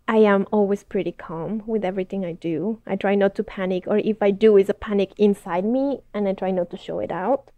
I 0.08 0.18
am 0.18 0.46
always 0.50 0.82
pretty 0.82 1.12
calm 1.12 1.62
with 1.66 1.84
everything 1.84 2.24
I 2.24 2.32
do. 2.32 2.82
I 2.86 2.96
try 2.96 3.14
not 3.14 3.34
to 3.36 3.44
panic 3.44 3.84
or 3.86 3.98
if 3.98 4.20
I 4.20 4.30
do 4.32 4.56
it's 4.56 4.68
a 4.68 4.74
panic 4.74 5.12
inside 5.16 5.64
me 5.64 6.00
and 6.12 6.28
I 6.28 6.34
try 6.34 6.50
not 6.50 6.70
to 6.70 6.76
show 6.76 6.98
it 6.98 7.12
out. 7.12 7.50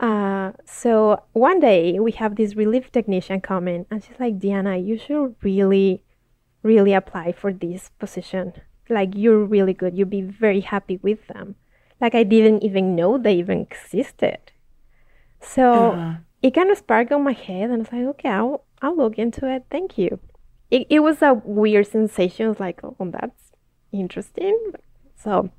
Uh, 0.00 0.52
so 0.64 1.22
one 1.32 1.58
day 1.58 1.98
we 1.98 2.12
have 2.12 2.36
this 2.36 2.54
relief 2.54 2.92
technician 2.92 3.40
coming, 3.40 3.84
and 3.90 4.04
she's 4.04 4.20
like, 4.20 4.38
Diana, 4.38 4.76
you 4.76 4.96
should 4.96 5.34
really, 5.42 6.04
really 6.62 6.92
apply 6.92 7.32
for 7.32 7.52
this 7.52 7.90
position. 7.98 8.52
Like, 8.88 9.10
you're 9.14 9.44
really 9.44 9.74
good. 9.74 9.98
You'll 9.98 10.08
be 10.08 10.22
very 10.22 10.60
happy 10.60 10.98
with 11.02 11.26
them. 11.26 11.56
Like, 12.00 12.14
I 12.14 12.22
didn't 12.22 12.62
even 12.62 12.94
know 12.94 13.18
they 13.18 13.34
even 13.34 13.60
existed. 13.60 14.38
So 15.40 15.92
uh-huh. 15.92 16.14
it 16.42 16.54
kind 16.54 16.70
of 16.70 16.78
sparked 16.78 17.12
on 17.12 17.24
my 17.24 17.32
head, 17.32 17.70
and 17.70 17.74
I 17.74 17.78
was 17.78 17.92
like, 17.92 18.06
okay, 18.14 18.28
I'll, 18.28 18.64
I'll 18.80 18.96
look 18.96 19.18
into 19.18 19.52
it. 19.52 19.64
Thank 19.68 19.98
you. 19.98 20.20
It, 20.70 20.86
it 20.90 21.00
was 21.00 21.22
a 21.22 21.34
weird 21.44 21.88
sensation. 21.88 22.46
I 22.46 22.48
was 22.50 22.60
like, 22.60 22.80
oh, 22.84 22.96
that's 23.00 23.52
interesting. 23.90 24.56
So 25.16 25.50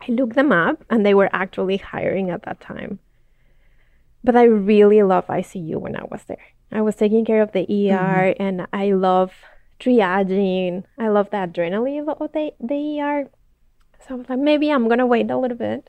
I 0.00 0.12
looked 0.12 0.34
them 0.34 0.52
up, 0.52 0.84
and 0.90 1.06
they 1.06 1.14
were 1.14 1.30
actually 1.32 1.78
hiring 1.78 2.28
at 2.28 2.42
that 2.42 2.60
time. 2.60 2.98
But 4.28 4.36
I 4.36 4.42
really 4.42 5.02
love 5.02 5.26
ICU 5.28 5.76
when 5.78 5.96
I 5.96 6.04
was 6.04 6.24
there. 6.24 6.52
I 6.70 6.82
was 6.82 6.96
taking 6.96 7.24
care 7.24 7.40
of 7.40 7.52
the 7.52 7.62
ER 7.62 7.64
mm-hmm. 7.64 8.42
and 8.42 8.66
I 8.74 8.92
love 8.92 9.32
triaging. 9.80 10.84
I 10.98 11.08
love 11.08 11.30
the 11.30 11.38
adrenaline 11.38 12.06
of 12.06 12.32
the, 12.32 12.52
the 12.60 13.00
ER. 13.00 13.30
So 14.00 14.06
I 14.10 14.18
was 14.18 14.28
like, 14.28 14.38
maybe 14.38 14.70
I'm 14.70 14.84
going 14.86 14.98
to 14.98 15.06
wait 15.06 15.30
a 15.30 15.38
little 15.38 15.56
bit. 15.56 15.88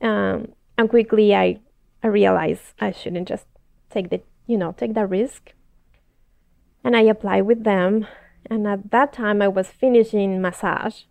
Um, 0.00 0.54
and 0.76 0.90
quickly 0.90 1.36
I, 1.36 1.60
I 2.02 2.08
realized 2.08 2.74
I 2.80 2.90
shouldn't 2.90 3.28
just 3.28 3.46
take 3.90 4.10
the, 4.10 4.22
you 4.48 4.58
know, 4.58 4.72
take 4.72 4.94
the 4.94 5.06
risk. 5.06 5.52
And 6.82 6.96
I 6.96 7.02
applied 7.02 7.42
with 7.42 7.62
them. 7.62 8.08
And 8.50 8.66
at 8.66 8.90
that 8.90 9.12
time 9.12 9.40
I 9.40 9.46
was 9.46 9.68
finishing 9.68 10.42
massage. 10.42 11.02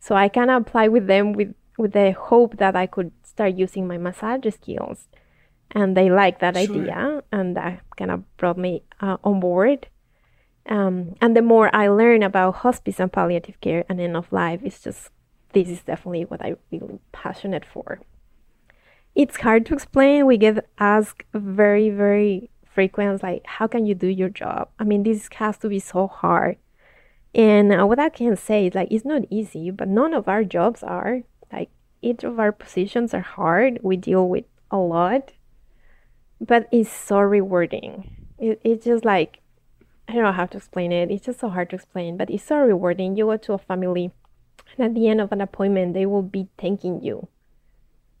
So 0.00 0.14
I 0.14 0.30
kind 0.30 0.50
of 0.50 0.62
applied 0.62 0.88
with 0.88 1.06
them 1.06 1.34
with, 1.34 1.54
with 1.76 1.92
the 1.92 2.12
hope 2.12 2.56
that 2.56 2.76
I 2.76 2.86
could 2.86 3.12
start 3.22 3.56
using 3.56 3.86
my 3.86 3.98
massage 3.98 4.46
skills 4.54 5.08
and 5.72 5.96
they 5.96 6.10
liked 6.10 6.40
that 6.40 6.56
sure. 6.56 6.62
idea 6.62 7.22
and 7.32 7.56
that 7.56 7.80
kind 7.96 8.10
of 8.10 8.36
brought 8.36 8.58
me 8.58 8.82
uh, 9.00 9.16
on 9.24 9.40
board. 9.40 9.88
Um, 10.68 11.16
and 11.20 11.36
the 11.36 11.42
more 11.42 11.74
i 11.74 11.88
learn 11.88 12.22
about 12.22 12.54
hospice 12.56 13.00
and 13.00 13.12
palliative 13.12 13.60
care 13.60 13.84
and 13.88 14.00
end 14.00 14.16
of 14.16 14.30
life 14.30 14.60
it's 14.62 14.80
just 14.80 15.10
this 15.54 15.68
is 15.68 15.82
definitely 15.82 16.24
what 16.24 16.40
i'm 16.40 16.56
really 16.70 17.00
passionate 17.10 17.64
for. 17.64 18.00
It's 19.14 19.38
hard 19.38 19.66
to 19.66 19.74
explain. 19.74 20.24
We 20.24 20.38
get 20.38 20.64
asked 20.78 21.24
very 21.34 21.90
very 21.90 22.50
frequent 22.64 23.22
like 23.24 23.42
how 23.44 23.66
can 23.66 23.86
you 23.86 23.94
do 23.96 24.06
your 24.06 24.28
job? 24.28 24.68
I 24.78 24.84
mean 24.84 25.02
this 25.02 25.28
has 25.34 25.58
to 25.58 25.68
be 25.68 25.80
so 25.80 26.06
hard. 26.06 26.58
And 27.34 27.72
uh, 27.72 27.84
what 27.84 27.98
i 27.98 28.08
can 28.08 28.36
say 28.36 28.68
is 28.68 28.74
like 28.76 28.88
it's 28.92 29.04
not 29.04 29.22
easy 29.30 29.70
but 29.72 29.88
none 29.88 30.14
of 30.14 30.28
our 30.28 30.44
jobs 30.44 30.84
are 30.84 31.22
like 31.52 31.70
each 32.02 32.22
of 32.22 32.38
our 32.38 32.52
positions 32.52 33.12
are 33.14 33.20
hard. 33.20 33.80
We 33.82 33.96
deal 33.96 34.28
with 34.28 34.44
a 34.70 34.78
lot 34.78 35.32
but 36.42 36.68
it's 36.72 36.90
so 36.90 37.20
rewarding. 37.20 38.28
It, 38.38 38.60
it's 38.64 38.84
just 38.84 39.04
like 39.04 39.38
I 40.08 40.14
don't 40.14 40.24
know 40.24 40.32
how 40.32 40.46
to 40.46 40.56
explain 40.56 40.92
it. 40.92 41.10
It's 41.10 41.24
just 41.24 41.40
so 41.40 41.48
hard 41.48 41.70
to 41.70 41.76
explain, 41.76 42.16
but 42.16 42.28
it's 42.28 42.44
so 42.44 42.58
rewarding. 42.58 43.16
You 43.16 43.26
go 43.26 43.36
to 43.36 43.52
a 43.54 43.58
family, 43.58 44.10
and 44.76 44.86
at 44.86 44.94
the 44.94 45.08
end 45.08 45.20
of 45.20 45.32
an 45.32 45.40
appointment, 45.40 45.94
they 45.94 46.06
will 46.06 46.22
be 46.22 46.48
thanking 46.58 47.02
you 47.02 47.28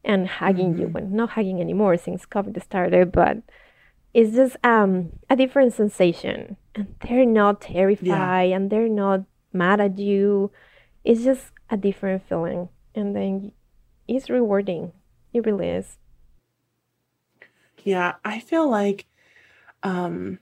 and 0.04 0.28
hugging 0.28 0.72
mm-hmm. 0.72 0.80
you. 0.80 0.88
Well, 0.88 1.04
not 1.04 1.30
hugging 1.30 1.60
anymore 1.60 1.96
since 1.96 2.24
COVID 2.24 2.62
started, 2.62 3.12
but 3.12 3.38
it's 4.14 4.34
just 4.34 4.56
um, 4.64 5.12
a 5.28 5.36
different 5.36 5.74
sensation. 5.74 6.56
And 6.74 6.94
they're 7.00 7.26
not 7.26 7.60
terrified 7.60 8.06
yeah. 8.06 8.56
and 8.56 8.70
they're 8.70 8.88
not 8.88 9.24
mad 9.52 9.80
at 9.80 9.98
you. 9.98 10.50
It's 11.04 11.24
just 11.24 11.50
a 11.68 11.76
different 11.76 12.26
feeling. 12.28 12.68
And 12.94 13.14
then 13.16 13.52
it's 14.06 14.30
rewarding. 14.30 14.92
It 15.32 15.46
really 15.46 15.68
is. 15.68 15.98
Yeah, 17.82 18.14
I 18.24 18.40
feel 18.40 18.68
like 18.70 19.06
um 19.82 20.38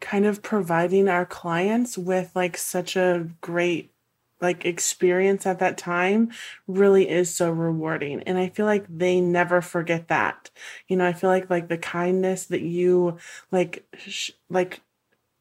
kind 0.00 0.26
of 0.26 0.42
providing 0.42 1.08
our 1.08 1.24
clients 1.26 1.96
with 1.96 2.30
like 2.34 2.56
such 2.56 2.96
a 2.96 3.28
great 3.40 3.92
like 4.40 4.66
experience 4.66 5.46
at 5.46 5.58
that 5.58 5.78
time 5.78 6.30
really 6.66 7.08
is 7.08 7.34
so 7.34 7.50
rewarding 7.50 8.22
and 8.24 8.36
i 8.36 8.48
feel 8.50 8.66
like 8.66 8.84
they 8.88 9.18
never 9.18 9.62
forget 9.62 10.08
that. 10.08 10.50
You 10.88 10.96
know 10.96 11.06
i 11.06 11.12
feel 11.14 11.30
like 11.30 11.48
like 11.48 11.68
the 11.68 11.78
kindness 11.78 12.44
that 12.46 12.60
you 12.60 13.16
like 13.50 13.86
sh- 13.96 14.32
like 14.50 14.80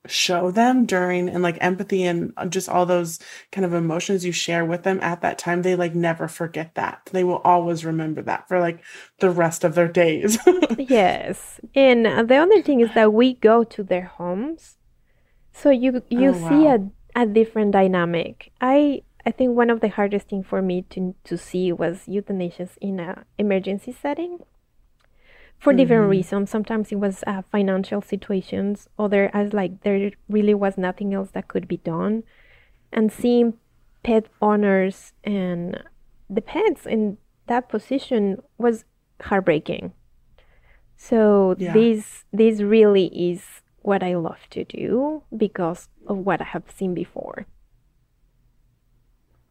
show 0.08 0.52
them 0.52 0.86
during 0.86 1.30
and 1.30 1.44
like 1.44 1.58
empathy 1.62 2.04
and 2.04 2.34
uh, 2.38 2.46
just 2.46 2.70
all 2.70 2.86
those 2.86 3.20
kind 3.52 3.66
of 3.66 3.74
emotions 3.74 4.26
you 4.26 4.32
share 4.32 4.66
with 4.66 4.84
them 4.84 5.00
at 5.02 5.22
that 5.22 5.38
time 5.38 5.62
they 5.62 5.76
like 5.76 5.96
never 5.96 6.28
forget 6.28 6.76
that. 6.76 7.10
They 7.12 7.24
will 7.24 7.42
always 7.44 7.86
remember 7.86 8.22
that 8.24 8.48
for 8.48 8.60
like 8.60 8.84
the 9.20 9.30
rest 9.30 9.64
of 9.64 9.76
their 9.76 9.88
days. 9.88 10.38
Yes. 10.78 11.60
And 11.74 12.06
uh, 12.06 12.24
the 12.24 12.36
other 12.36 12.62
thing 12.62 12.80
is 12.82 12.94
that 12.94 13.14
we 13.14 13.36
go 13.36 13.64
to 13.64 13.84
their 13.84 14.06
homes. 14.06 14.78
So 15.54 15.70
you 15.70 16.04
you 16.10 16.30
oh, 16.30 16.50
see 16.50 16.68
a, 16.68 16.90
a 17.16 17.26
different 17.26 17.72
dynamic. 17.72 18.52
I 18.62 19.02
i 19.26 19.32
think 19.32 19.56
one 19.56 19.70
of 19.70 19.80
the 19.80 19.90
hardest 19.90 20.30
thing 20.30 20.44
for 20.44 20.62
me 20.62 20.84
to 20.90 21.16
to 21.24 21.38
see 21.38 21.72
was 21.72 22.08
euthanasia 22.08 22.70
in 22.80 23.00
a 23.00 23.26
emergency 23.38 23.92
setting 23.92 24.40
for 25.66 25.72
mm-hmm. 25.72 25.78
different 25.80 26.10
reasons. 26.10 26.52
Sometimes 26.52 26.92
it 26.92 27.00
was 27.00 27.24
uh, 27.26 27.42
financial 27.52 28.00
situations, 28.00 28.88
other 29.00 29.32
as 29.34 29.52
like 29.52 29.82
there 29.82 30.12
really 30.30 30.54
was 30.54 30.78
nothing 30.78 31.12
else 31.12 31.32
that 31.32 31.48
could 31.48 31.68
be 31.68 31.78
done, 31.78 32.24
and 32.94 33.12
seeing 33.12 33.56
pet 34.04 34.28
owners 34.44 35.14
and 35.24 35.84
the 36.30 36.42
pets 36.42 36.86
in 36.86 37.18
that 37.48 37.68
position 37.68 38.38
was 38.60 38.86
heartbreaking. 39.24 39.92
So 40.98 41.56
yeah. 41.58 41.74
this 41.74 42.26
this 42.32 42.62
really 42.62 43.08
is 43.08 43.42
what 43.82 44.04
I 44.04 44.14
love 44.16 44.48
to 44.52 44.64
do 44.66 45.24
because 45.36 45.90
of 46.06 46.18
what 46.20 46.42
I 46.42 46.46
have 46.46 46.70
seen 46.70 46.94
before. 46.94 47.48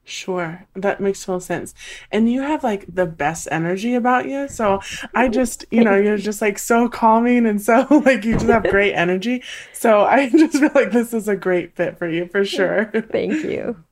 Sure, 0.07 0.67
that 0.75 1.01
makes 1.01 1.25
full 1.25 1.41
sense. 1.41 1.75
And 2.13 2.31
you 2.31 2.43
have 2.43 2.63
like 2.63 2.85
the 2.87 3.07
best 3.07 3.49
energy 3.51 3.95
about 3.95 4.29
you. 4.29 4.49
So 4.49 4.81
I 5.15 5.29
just, 5.29 5.65
you 5.71 5.83
know, 5.83 5.97
you're 5.97 6.19
just 6.19 6.43
like 6.43 6.59
so 6.59 6.91
calming 6.91 7.47
and 7.47 7.61
so 7.61 7.87
like 8.05 8.23
you 8.25 8.35
just 8.35 8.47
have 8.47 8.65
great 8.65 8.93
energy. 8.93 9.43
So 9.73 10.03
I 10.03 10.29
just 10.31 10.59
feel 10.59 10.71
like 10.75 10.93
this 10.93 11.15
is 11.15 11.27
a 11.27 11.37
great 11.37 11.75
fit 11.75 11.99
for 11.99 12.07
you 12.07 12.27
for 12.27 12.45
sure. 12.45 12.91
Thank 13.11 13.45
you. 13.45 13.83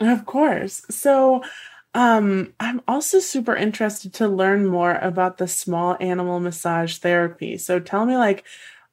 Of 0.00 0.24
course. 0.24 0.82
So 0.88 1.42
um, 1.94 2.54
I'm 2.58 2.80
also 2.88 3.20
super 3.20 3.54
interested 3.54 4.14
to 4.14 4.28
learn 4.28 4.66
more 4.66 4.94
about 4.96 5.36
the 5.36 5.48
small 5.48 5.96
animal 6.00 6.40
massage 6.40 6.96
therapy. 6.96 7.58
So 7.58 7.80
tell 7.80 8.06
me 8.06 8.16
like 8.16 8.44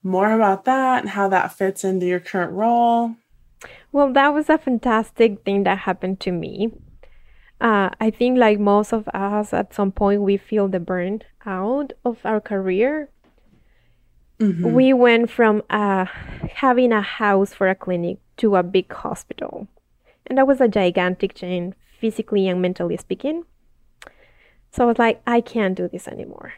more 0.03 0.33
about 0.33 0.65
that 0.65 1.01
and 1.01 1.09
how 1.09 1.29
that 1.29 1.53
fits 1.53 1.85
into 1.85 2.05
your 2.05 2.19
current 2.19 2.51
role. 2.51 3.15
Well, 3.93 4.11
that 4.13 4.33
was 4.33 4.49
a 4.49 4.57
fantastic 4.57 5.45
thing 5.45 5.63
that 5.65 5.77
happened 5.77 6.19
to 6.21 6.31
me. 6.31 6.71
Uh, 7.61 7.91
I 8.01 8.09
think, 8.09 8.39
like 8.39 8.59
most 8.59 8.91
of 8.91 9.07
us, 9.09 9.53
at 9.53 9.73
some 9.73 9.91
point 9.91 10.23
we 10.23 10.35
feel 10.35 10.67
the 10.67 10.79
burn 10.79 11.21
out 11.45 11.93
of 12.03 12.17
our 12.25 12.41
career. 12.41 13.09
Mm-hmm. 14.39 14.73
We 14.73 14.93
went 14.93 15.29
from 15.29 15.61
uh, 15.69 16.05
having 16.55 16.91
a 16.91 17.03
house 17.03 17.53
for 17.53 17.69
a 17.69 17.75
clinic 17.75 18.17
to 18.37 18.55
a 18.55 18.63
big 18.63 18.91
hospital. 18.91 19.67
And 20.25 20.39
that 20.39 20.47
was 20.47 20.59
a 20.59 20.67
gigantic 20.67 21.35
change, 21.35 21.75
physically 22.01 22.47
and 22.47 22.63
mentally 22.63 22.97
speaking. 22.97 23.43
So 24.71 24.85
I 24.85 24.87
was 24.87 24.97
like, 24.97 25.21
I 25.27 25.39
can't 25.39 25.75
do 25.75 25.87
this 25.87 26.07
anymore. 26.07 26.53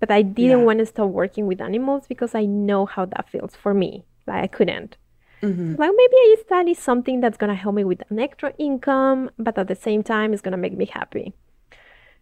But 0.00 0.10
I 0.10 0.20
didn't 0.20 0.58
yeah. 0.58 0.64
want 0.66 0.80
to 0.80 0.86
stop 0.86 1.08
working 1.08 1.46
with 1.46 1.62
animals 1.62 2.04
because 2.06 2.34
I 2.34 2.44
know 2.44 2.84
how 2.84 3.06
that 3.06 3.30
feels 3.30 3.56
for 3.56 3.72
me 3.72 4.04
Like 4.26 4.44
I 4.44 4.46
couldn't. 4.48 4.98
Mm-hmm. 5.42 5.74
Like 5.76 5.90
maybe 5.96 6.16
I 6.16 6.36
study 6.44 6.74
something 6.74 7.20
that's 7.20 7.36
gonna 7.36 7.54
help 7.54 7.74
me 7.74 7.84
with 7.84 8.02
an 8.10 8.18
extra 8.18 8.54
income, 8.58 9.30
but 9.38 9.58
at 9.58 9.68
the 9.68 9.74
same 9.74 10.02
time, 10.02 10.32
it's 10.32 10.42
gonna 10.42 10.56
make 10.56 10.76
me 10.76 10.86
happy. 10.86 11.34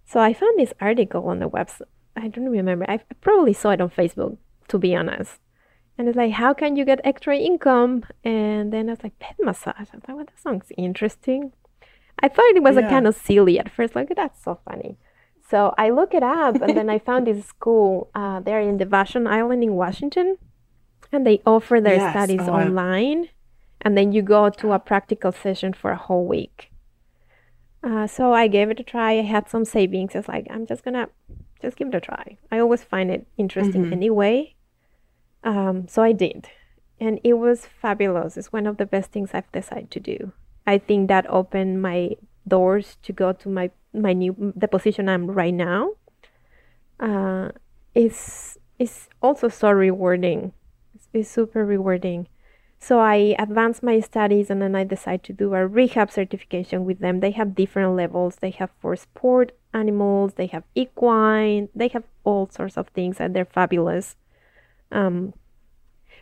So 0.04 0.20
I 0.20 0.32
found 0.32 0.58
this 0.58 0.72
article 0.80 1.28
on 1.28 1.38
the 1.38 1.48
website. 1.48 1.82
I 2.16 2.28
don't 2.28 2.48
remember. 2.48 2.84
I 2.88 2.98
probably 3.20 3.52
saw 3.52 3.70
it 3.70 3.80
on 3.80 3.90
Facebook, 3.90 4.36
to 4.68 4.78
be 4.78 4.96
honest. 4.96 5.38
And 5.96 6.08
it's 6.08 6.16
like, 6.16 6.32
how 6.32 6.54
can 6.54 6.76
you 6.76 6.84
get 6.84 7.00
extra 7.04 7.36
income? 7.36 8.04
And 8.24 8.72
then 8.72 8.88
I 8.88 8.92
was 8.92 9.02
like, 9.02 9.18
pet 9.18 9.36
massage. 9.38 9.74
I 9.78 9.84
thought, 9.84 10.16
well, 10.16 10.24
that 10.24 10.40
sounds 10.40 10.72
interesting. 10.76 11.52
I 12.22 12.28
thought 12.28 12.56
it 12.56 12.62
was 12.62 12.76
yeah. 12.76 12.86
a 12.86 12.88
kind 12.88 13.06
of 13.06 13.14
silly 13.14 13.58
at 13.58 13.70
first. 13.70 13.94
Like, 13.94 14.10
that's 14.16 14.42
so 14.42 14.58
funny. 14.64 14.96
So 15.48 15.74
I 15.76 15.90
look 15.90 16.14
it 16.14 16.22
up, 16.22 16.62
and 16.62 16.76
then 16.76 16.88
I 16.88 16.98
found 16.98 17.26
this 17.26 17.44
school. 17.44 18.08
Uh, 18.14 18.40
they're 18.40 18.60
in 18.60 18.78
the 18.78 18.86
Vashon 18.86 19.28
Island 19.28 19.62
in 19.62 19.74
Washington, 19.74 20.36
and 21.12 21.26
they 21.26 21.40
offer 21.46 21.80
their 21.80 21.96
yes. 21.96 22.12
studies 22.12 22.48
oh, 22.48 22.52
online. 22.52 23.28
And 23.80 23.96
then 23.96 24.12
you 24.12 24.22
go 24.22 24.50
to 24.50 24.72
a 24.72 24.78
practical 24.78 25.32
session 25.32 25.72
for 25.72 25.90
a 25.90 25.96
whole 25.96 26.26
week. 26.26 26.70
Uh, 27.82 28.06
so 28.06 28.32
I 28.32 28.46
gave 28.46 28.68
it 28.70 28.80
a 28.80 28.82
try. 28.82 29.12
I 29.12 29.22
had 29.22 29.48
some 29.48 29.64
savings. 29.64 30.14
It's 30.14 30.28
like 30.28 30.46
I'm 30.50 30.66
just 30.66 30.84
gonna 30.84 31.08
just 31.62 31.76
give 31.76 31.88
it 31.88 31.94
a 31.94 32.00
try. 32.00 32.36
I 32.50 32.58
always 32.58 32.82
find 32.82 33.10
it 33.10 33.26
interesting 33.38 33.84
mm-hmm. 33.84 33.92
anyway. 33.92 34.54
Um, 35.44 35.88
so 35.88 36.02
I 36.02 36.12
did, 36.12 36.48
and 37.00 37.18
it 37.24 37.34
was 37.34 37.64
fabulous. 37.64 38.36
It's 38.36 38.52
one 38.52 38.66
of 38.66 38.76
the 38.76 38.84
best 38.84 39.12
things 39.12 39.30
I've 39.32 39.50
decided 39.52 39.90
to 39.92 40.00
do. 40.00 40.32
I 40.66 40.76
think 40.76 41.08
that 41.08 41.24
opened 41.30 41.80
my 41.80 42.16
doors 42.46 42.98
to 43.02 43.12
go 43.12 43.32
to 43.32 43.48
my 43.48 43.70
my 43.94 44.12
new 44.12 44.52
the 44.54 44.68
position 44.68 45.08
I'm 45.08 45.30
right 45.30 45.54
now 45.54 45.92
uh, 47.00 47.50
is 47.94 48.58
is 48.78 49.08
also 49.22 49.48
so 49.48 49.70
rewarding. 49.70 50.52
It's 51.12 51.30
super 51.30 51.64
rewarding. 51.64 52.28
So 52.78 52.98
I 52.98 53.36
advanced 53.38 53.82
my 53.82 54.00
studies 54.00 54.48
and 54.48 54.62
then 54.62 54.74
I 54.74 54.84
decided 54.84 55.22
to 55.24 55.32
do 55.34 55.54
a 55.54 55.66
rehab 55.66 56.10
certification 56.10 56.86
with 56.86 57.00
them. 57.00 57.20
They 57.20 57.32
have 57.32 57.54
different 57.54 57.94
levels. 57.94 58.36
They 58.36 58.50
have 58.50 58.70
for 58.80 58.96
sport 58.96 59.52
animals, 59.74 60.34
they 60.34 60.46
have 60.46 60.64
equine, 60.74 61.68
they 61.74 61.88
have 61.88 62.04
all 62.24 62.48
sorts 62.50 62.76
of 62.76 62.88
things 62.88 63.20
and 63.20 63.36
they're 63.36 63.44
fabulous. 63.44 64.16
Um, 64.90 65.34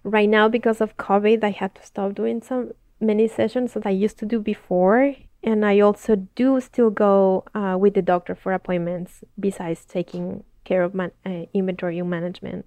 right 0.02 0.28
now 0.28 0.48
because 0.48 0.80
of 0.80 0.96
COVID, 0.96 1.44
I 1.44 1.50
had 1.50 1.74
to 1.76 1.82
stop 1.86 2.14
doing 2.14 2.42
some 2.42 2.72
many 3.00 3.28
sessions 3.28 3.74
that 3.74 3.86
I 3.86 3.90
used 3.90 4.18
to 4.18 4.26
do 4.26 4.40
before 4.40 5.14
and 5.44 5.64
I 5.64 5.78
also 5.78 6.16
do 6.34 6.60
still 6.60 6.90
go 6.90 7.44
uh, 7.54 7.76
with 7.78 7.94
the 7.94 8.02
doctor 8.02 8.34
for 8.34 8.52
appointments 8.52 9.22
besides 9.38 9.84
taking 9.84 10.42
care 10.64 10.82
of 10.82 10.92
my 10.92 11.12
uh, 11.24 11.44
inventory 11.54 12.02
management. 12.02 12.66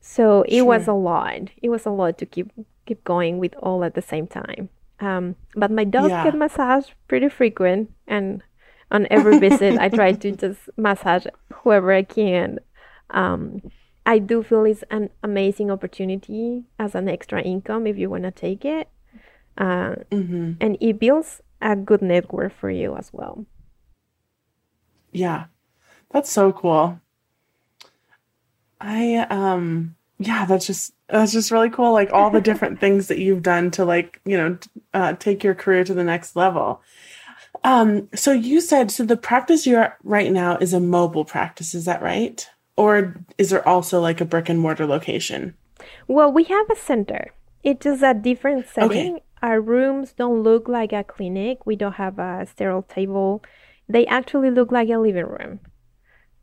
So 0.00 0.42
it 0.42 0.58
sure. 0.58 0.64
was 0.64 0.88
a 0.88 0.92
lot. 0.92 1.50
It 1.62 1.68
was 1.68 1.86
a 1.86 1.90
lot 1.90 2.18
to 2.18 2.26
keep 2.26 2.50
keep 2.86 3.04
going 3.04 3.38
with 3.38 3.54
all 3.62 3.84
at 3.84 3.94
the 3.94 4.02
same 4.02 4.26
time. 4.26 4.70
Um, 4.98 5.36
but 5.54 5.70
my 5.70 5.84
dogs 5.84 6.10
yeah. 6.10 6.24
get 6.24 6.34
massaged 6.34 6.92
pretty 7.08 7.28
frequent, 7.28 7.90
and 8.06 8.42
on 8.90 9.06
every 9.10 9.38
visit, 9.38 9.78
I 9.78 9.88
try 9.88 10.12
to 10.12 10.30
just 10.44 10.68
massage 10.76 11.26
whoever 11.52 11.92
I 11.92 12.02
can. 12.02 12.58
Um, 13.10 13.62
I 14.06 14.18
do 14.18 14.42
feel 14.42 14.64
it's 14.64 14.82
an 14.90 15.10
amazing 15.22 15.70
opportunity 15.70 16.64
as 16.78 16.94
an 16.94 17.08
extra 17.08 17.42
income 17.42 17.86
if 17.86 17.96
you 17.96 18.10
want 18.10 18.24
to 18.24 18.30
take 18.30 18.64
it. 18.64 18.88
Uh, 19.56 19.96
mm-hmm. 20.10 20.52
And 20.60 20.76
it 20.80 20.98
builds 20.98 21.42
a 21.60 21.76
good 21.76 22.02
network 22.02 22.52
for 22.58 22.70
you 22.70 22.96
as 22.96 23.12
well. 23.12 23.46
Yeah. 25.12 25.46
That's 26.10 26.30
so 26.30 26.52
cool. 26.52 27.00
I 28.80 29.26
um 29.30 29.96
yeah, 30.18 30.44
that's 30.44 30.66
just 30.66 30.92
that's 31.08 31.32
just 31.32 31.50
really 31.50 31.70
cool 31.70 31.92
like 31.92 32.12
all 32.12 32.30
the 32.30 32.40
different 32.40 32.80
things 32.84 33.08
that 33.08 33.18
you've 33.18 33.42
done 33.42 33.70
to 33.72 33.84
like, 33.84 34.20
you 34.24 34.36
know, 34.36 34.58
uh, 34.94 35.14
take 35.14 35.42
your 35.42 35.54
career 35.54 35.84
to 35.84 35.94
the 35.94 36.04
next 36.04 36.36
level. 36.36 36.82
Um 37.64 38.08
so 38.14 38.32
you 38.32 38.60
said 38.60 38.90
so 38.90 39.04
the 39.04 39.16
practice 39.16 39.66
you're 39.66 39.82
at 39.82 39.96
right 40.02 40.32
now 40.32 40.56
is 40.58 40.72
a 40.72 40.80
mobile 40.80 41.24
practice, 41.24 41.74
is 41.74 41.84
that 41.84 42.02
right? 42.02 42.48
Or 42.76 43.22
is 43.36 43.50
there 43.50 43.66
also 43.66 44.00
like 44.00 44.20
a 44.20 44.24
brick 44.24 44.48
and 44.48 44.58
mortar 44.58 44.86
location? 44.86 45.54
Well, 46.06 46.32
we 46.32 46.44
have 46.44 46.70
a 46.70 46.76
center. 46.76 47.32
It's 47.62 47.84
just 47.84 48.02
a 48.02 48.14
different 48.14 48.66
setting 48.68 49.14
okay. 49.14 49.24
Our 49.42 49.60
rooms 49.60 50.12
don't 50.12 50.42
look 50.42 50.68
like 50.68 50.92
a 50.92 51.02
clinic. 51.02 51.64
We 51.64 51.74
don't 51.74 51.94
have 51.94 52.18
a 52.18 52.46
sterile 52.46 52.82
table. 52.82 53.42
They 53.88 54.06
actually 54.06 54.50
look 54.50 54.70
like 54.70 54.90
a 54.90 54.98
living 54.98 55.24
room. 55.26 55.60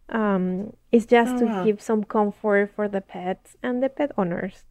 Um, 0.10 0.74
it's 0.92 1.06
just 1.06 1.36
oh, 1.36 1.40
to 1.40 1.46
wow. 1.46 1.64
give 1.66 1.82
some 1.82 2.04
comfort 2.04 2.72
for 2.76 2.88
the 2.88 3.02
pets 3.02 3.58
and 3.62 3.84
the 3.84 3.90
pet 3.90 4.12
owners. 4.18 4.64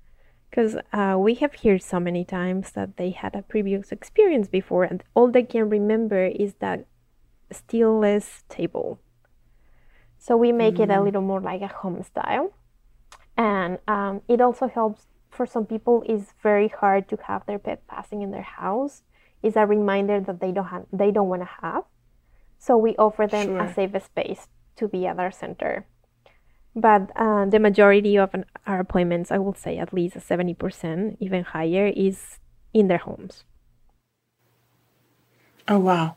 Because 0.48 0.76
uh, 0.92 1.16
we 1.18 1.34
have 1.34 1.56
heard 1.56 1.82
so 1.82 2.00
many 2.00 2.24
times 2.24 2.72
that 2.72 2.96
they 2.96 3.10
had 3.10 3.34
a 3.34 3.42
previous 3.42 3.92
experience 3.92 4.48
before, 4.48 4.84
and 4.84 5.02
all 5.14 5.30
they 5.30 5.42
can 5.42 5.68
remember 5.68 6.24
is 6.26 6.54
that 6.60 6.86
steelless 7.52 8.42
table. 8.48 9.00
So 10.18 10.36
we 10.36 10.52
make 10.52 10.76
mm. 10.76 10.84
it 10.84 10.90
a 10.90 10.94
mm. 10.94 11.04
little 11.04 11.22
more 11.22 11.40
like 11.40 11.62
a 11.62 11.68
home 11.68 12.02
style. 12.02 12.52
And 13.36 13.78
um, 13.86 14.22
it 14.28 14.40
also 14.40 14.66
helps 14.66 15.06
for 15.36 15.46
some 15.46 15.66
people 15.66 16.02
it's 16.08 16.32
very 16.42 16.68
hard 16.68 17.08
to 17.08 17.18
have 17.28 17.44
their 17.46 17.58
pet 17.58 17.86
passing 17.86 18.22
in 18.22 18.30
their 18.30 18.48
house 18.60 19.02
It's 19.42 19.56
a 19.56 19.66
reminder 19.66 20.18
that 20.20 20.40
they 20.40 20.50
don't 20.50 20.70
have 20.74 20.86
they 20.92 21.10
don't 21.12 21.28
want 21.28 21.42
to 21.42 21.50
have 21.62 21.84
so 22.58 22.76
we 22.76 22.96
offer 22.96 23.26
them 23.26 23.48
sure. 23.48 23.60
a 23.60 23.74
safe 23.74 24.02
space 24.02 24.48
to 24.76 24.88
be 24.88 25.06
at 25.06 25.18
our 25.18 25.30
center 25.30 25.86
but 26.74 27.10
uh, 27.16 27.46
the 27.46 27.58
majority 27.58 28.18
of 28.18 28.32
an, 28.34 28.44
our 28.66 28.80
appointments 28.80 29.30
i 29.30 29.38
will 29.38 29.54
say 29.54 29.78
at 29.78 29.92
least 29.92 30.16
70% 30.16 31.16
even 31.20 31.44
higher 31.44 31.86
is 31.86 32.38
in 32.72 32.88
their 32.88 32.98
homes 32.98 33.44
oh 35.68 35.78
wow 35.78 36.16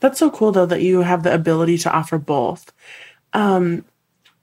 that's 0.00 0.18
so 0.18 0.30
cool 0.30 0.52
though 0.52 0.66
that 0.66 0.82
you 0.82 1.02
have 1.02 1.22
the 1.22 1.32
ability 1.32 1.78
to 1.78 1.92
offer 1.92 2.18
both 2.18 2.72
um, 3.32 3.84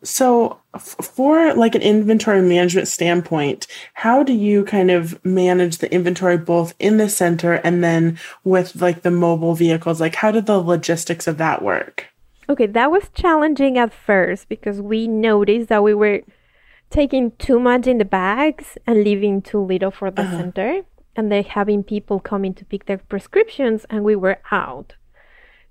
so, 0.04 0.60
f- 0.76 0.98
for 1.02 1.54
like 1.54 1.76
an 1.76 1.82
inventory 1.82 2.42
management 2.42 2.90
standpoint, 2.90 3.68
how 3.94 4.22
do 4.22 4.34
you 4.34 4.66
kind 4.66 4.92
of 4.92 5.24
manage 5.24 5.78
the 5.78 5.92
inventory 5.94 6.38
both 6.38 6.76
in 6.78 6.98
the 6.98 7.08
center 7.08 7.54
and 7.54 7.84
then 7.84 8.20
with 8.44 8.82
like 8.82 9.02
the 9.02 9.12
mobile 9.12 9.56
vehicles? 9.56 10.02
Like, 10.02 10.16
how 10.16 10.32
did 10.32 10.46
the 10.46 10.60
logistics 10.60 11.26
of 11.26 11.38
that 11.38 11.62
work? 11.62 12.08
Okay, 12.50 12.66
that 12.66 12.92
was 12.92 13.10
challenging 13.14 13.78
at 13.78 13.94
first 13.94 14.50
because 14.50 14.82
we 14.82 15.08
noticed 15.08 15.70
that 15.70 15.84
we 15.84 15.94
were 15.94 16.22
taking 16.90 17.32
too 17.32 17.60
much 17.60 17.88
in 17.88 17.98
the 17.98 18.06
bags 18.06 18.78
and 18.86 19.04
leaving 19.04 19.42
too 19.42 19.60
little 19.60 19.92
for 19.92 20.12
the 20.12 20.22
uh-huh. 20.22 20.38
center, 20.38 20.82
and 21.16 21.32
then 21.32 21.44
having 21.44 21.84
people 21.84 22.20
coming 22.20 22.54
to 22.54 22.66
pick 22.66 22.86
their 22.86 22.98
prescriptions, 22.98 23.86
and 23.90 24.04
we 24.04 24.16
were 24.16 24.40
out. 24.52 24.96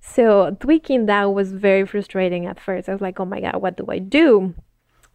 So 0.00 0.56
tweaking 0.58 1.06
that 1.06 1.32
was 1.32 1.52
very 1.52 1.86
frustrating 1.86 2.46
at 2.46 2.58
first. 2.58 2.88
I 2.88 2.92
was 2.92 3.00
like, 3.00 3.20
oh 3.20 3.24
my 3.24 3.40
God, 3.40 3.62
what 3.62 3.76
do 3.76 3.86
I 3.88 3.98
do? 3.98 4.54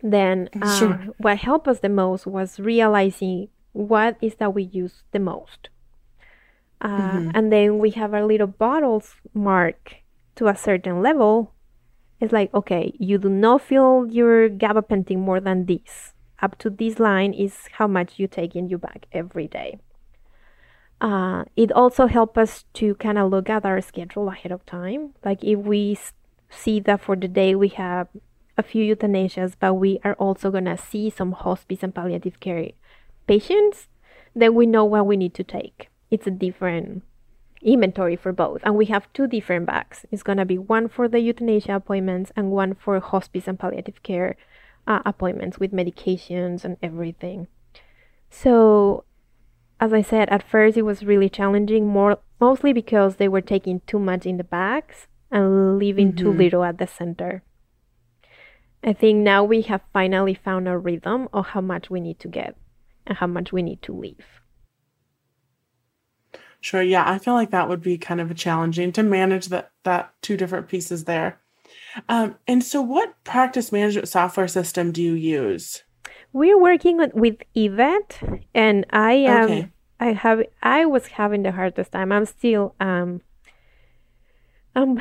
Then 0.02 0.50
uh, 0.62 0.80
sure. 0.80 1.08
what 1.18 1.40
helped 1.40 1.68
us 1.68 1.80
the 1.80 1.90
most 1.90 2.26
was 2.26 2.60
realizing 2.60 3.50
what 3.74 4.18
is 4.22 4.36
that 4.36 4.54
we 4.54 4.64
use 4.64 5.04
the 5.12 5.20
most. 5.20 5.70
Uh, 6.80 6.88
mm-hmm. 6.88 7.32
And 7.34 7.52
then 7.52 7.80
we 7.80 7.90
have 7.92 8.14
our 8.14 8.26
little 8.26 8.48
bottles 8.48 9.16
mark 9.34 9.96
to 10.38 10.48
a 10.48 10.56
certain 10.56 11.02
level. 11.02 11.54
It's 12.20 12.34
like, 12.34 12.54
okay, 12.54 12.94
you 12.98 13.18
do 13.18 13.30
not 13.30 13.62
feel 13.62 14.08
your 14.10 14.50
gabapentin 14.50 15.18
more 15.18 15.40
than 15.40 15.66
this. 15.66 16.14
Up 16.42 16.58
to 16.60 16.70
this 16.70 17.00
line 17.00 17.34
is 17.34 17.68
how 17.74 17.88
much 17.88 18.14
you 18.18 18.28
take 18.28 18.56
in 18.56 18.70
your 18.70 18.80
bag 18.80 19.06
every 19.12 19.48
day. 19.48 19.80
Uh, 21.00 21.46
it 21.56 21.72
also 21.72 22.08
helps 22.08 22.38
us 22.38 22.66
to 22.74 22.96
kind 22.96 23.18
of 23.18 23.30
look 23.30 23.50
at 23.50 23.66
our 23.66 23.82
schedule 23.82 24.30
ahead 24.30 24.52
of 24.52 24.66
time. 24.66 25.14
Like 25.24 25.44
if 25.44 25.60
we 25.60 25.98
see 26.50 26.80
that 26.82 27.02
for 27.02 27.16
the 27.16 27.28
day 27.28 27.54
we 27.54 27.70
have 27.70 28.08
a 28.58 28.64
few 28.64 28.96
euthanasias, 28.96 29.54
but 29.60 29.76
we 29.76 30.00
are 30.04 30.16
also 30.16 30.50
going 30.50 30.66
to 30.66 30.78
see 30.78 31.12
some 31.12 31.34
hospice 31.34 31.84
and 31.84 31.94
palliative 31.94 32.40
care 32.40 32.70
patients, 33.28 33.88
then 34.36 34.56
we 34.56 34.66
know 34.66 34.86
what 34.86 35.06
we 35.06 35.18
need 35.18 35.36
to 35.36 35.44
take. 35.44 35.90
It's 36.10 36.26
a 36.26 36.32
different 36.32 37.04
inventory 37.62 38.16
for 38.16 38.32
both. 38.32 38.62
And 38.64 38.76
we 38.76 38.86
have 38.86 39.12
two 39.14 39.28
different 39.28 39.66
bags. 39.66 40.06
It's 40.12 40.24
going 40.24 40.38
to 40.38 40.46
be 40.46 40.58
one 40.58 40.88
for 40.88 41.08
the 41.08 41.20
euthanasia 41.20 41.76
appointments 41.76 42.32
and 42.36 42.52
one 42.52 42.76
for 42.76 43.00
hospice 43.00 43.48
and 43.48 43.60
palliative 43.60 44.04
care 44.04 44.36
uh, 44.86 45.02
appointments 45.06 45.60
with 45.60 45.72
medications 45.72 46.64
and 46.64 46.78
everything. 46.82 47.48
So 48.30 49.04
as 49.80 49.94
I 49.94 50.02
said, 50.02 50.30
at 50.30 50.48
first 50.48 50.78
it 50.78 50.84
was 50.84 51.06
really 51.06 51.30
challenging, 51.30 51.88
more 51.88 52.20
mostly 52.40 52.74
because 52.74 53.16
they 53.16 53.28
were 53.28 53.42
taking 53.42 53.82
too 53.82 54.00
much 54.00 54.26
in 54.26 54.38
the 54.38 54.44
bags 54.44 55.08
and 55.32 55.78
leaving 55.78 56.10
mm-hmm. 56.10 56.18
too 56.18 56.32
little 56.32 56.64
at 56.64 56.78
the 56.78 56.88
center. 56.88 57.44
I 58.84 58.94
think 58.94 59.20
now 59.20 59.44
we 59.44 59.62
have 59.64 59.82
finally 59.92 60.34
found 60.34 60.68
a 60.68 60.78
rhythm 60.78 61.28
of 61.34 61.48
how 61.48 61.62
much 61.62 61.90
we 61.90 62.00
need 62.00 62.20
to 62.20 62.28
get 62.28 62.56
and 63.06 63.18
how 63.18 63.28
much 63.28 63.52
we 63.52 63.62
need 63.62 63.82
to 63.84 63.94
leave. 63.94 64.26
Sure, 66.68 66.82
yeah, 66.82 67.10
I 67.10 67.18
feel 67.18 67.34
like 67.34 67.52
that 67.52 67.70
would 67.70 67.82
be 67.82 67.98
kind 67.98 68.20
of 68.20 68.36
challenging 68.36 68.92
to 68.92 69.02
manage 69.02 69.48
that 69.48 69.72
that 69.86 70.14
two 70.22 70.36
different 70.36 70.68
pieces 70.68 71.06
there. 71.06 71.40
Um, 72.10 72.36
and 72.46 72.62
so, 72.62 72.82
what 72.82 73.24
practice 73.24 73.72
management 73.72 74.10
software 74.10 74.50
system 74.50 74.92
do 74.92 75.02
you 75.02 75.14
use? 75.14 75.84
We're 76.34 76.60
working 76.60 76.98
with 77.14 77.38
ezyVet, 77.56 78.44
and 78.54 78.86
I 78.90 79.14
am. 79.14 79.44
Okay. 79.46 79.72
I 80.02 80.12
have. 80.12 80.42
I 80.62 80.86
was 80.86 81.08
having 81.08 81.44
the 81.44 81.54
hardest 81.54 81.94
time. 81.94 82.12
I'm 82.12 82.26
still. 82.26 82.76
Um. 82.82 83.22
Um. 84.76 85.00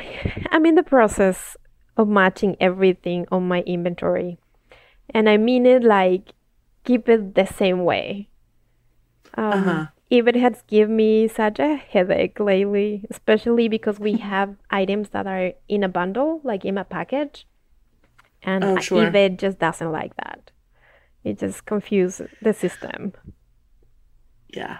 I'm 0.51 0.65
in 0.65 0.75
the 0.75 0.83
process 0.83 1.57
of 1.97 2.07
matching 2.07 2.55
everything 2.61 3.25
on 3.29 3.45
my 3.45 3.59
inventory, 3.63 4.39
and 5.09 5.27
I 5.27 5.35
mean 5.35 5.65
it 5.65 5.83
like 5.83 6.31
keep 6.85 7.09
it 7.09 7.35
the 7.35 7.45
same 7.45 7.83
way. 7.83 8.29
Um, 9.33 9.51
uh-huh. 9.51 9.87
ezyVet 10.11 10.35
has 10.35 10.63
given 10.67 10.95
me 10.95 11.27
such 11.27 11.59
a 11.59 11.75
headache 11.75 12.39
lately, 12.39 13.05
especially 13.09 13.67
because 13.67 13.99
we 13.99 14.17
have 14.33 14.55
items 14.69 15.09
that 15.09 15.27
are 15.27 15.53
in 15.67 15.83
a 15.83 15.89
bundle, 15.89 16.41
like 16.43 16.65
in 16.65 16.77
a 16.77 16.83
package, 16.83 17.45
and 18.43 18.63
oh, 18.63 18.79
sure. 18.79 19.09
Just 19.29 19.59
doesn't 19.59 19.91
like 19.91 20.15
that. 20.17 20.51
It 21.23 21.39
just 21.39 21.65
confuses 21.65 22.29
the 22.41 22.53
system. 22.53 23.13
Yeah. 24.49 24.77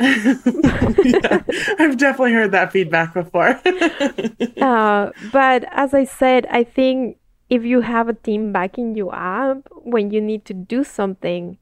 yeah. 0.00 1.42
I've 1.78 1.96
definitely 1.96 2.32
heard 2.32 2.50
that 2.50 2.72
feedback 2.72 3.14
before. 3.14 3.60
uh, 4.60 5.10
but 5.30 5.64
as 5.70 5.94
I 5.94 6.04
said, 6.04 6.46
I 6.50 6.64
think 6.64 7.18
if 7.48 7.64
you 7.64 7.82
have 7.82 8.08
a 8.08 8.14
team 8.14 8.52
backing 8.52 8.96
you 8.96 9.10
up 9.10 9.68
when 9.70 10.10
you 10.10 10.20
need 10.20 10.44
to 10.46 10.54
do 10.54 10.82
something, 10.82 11.58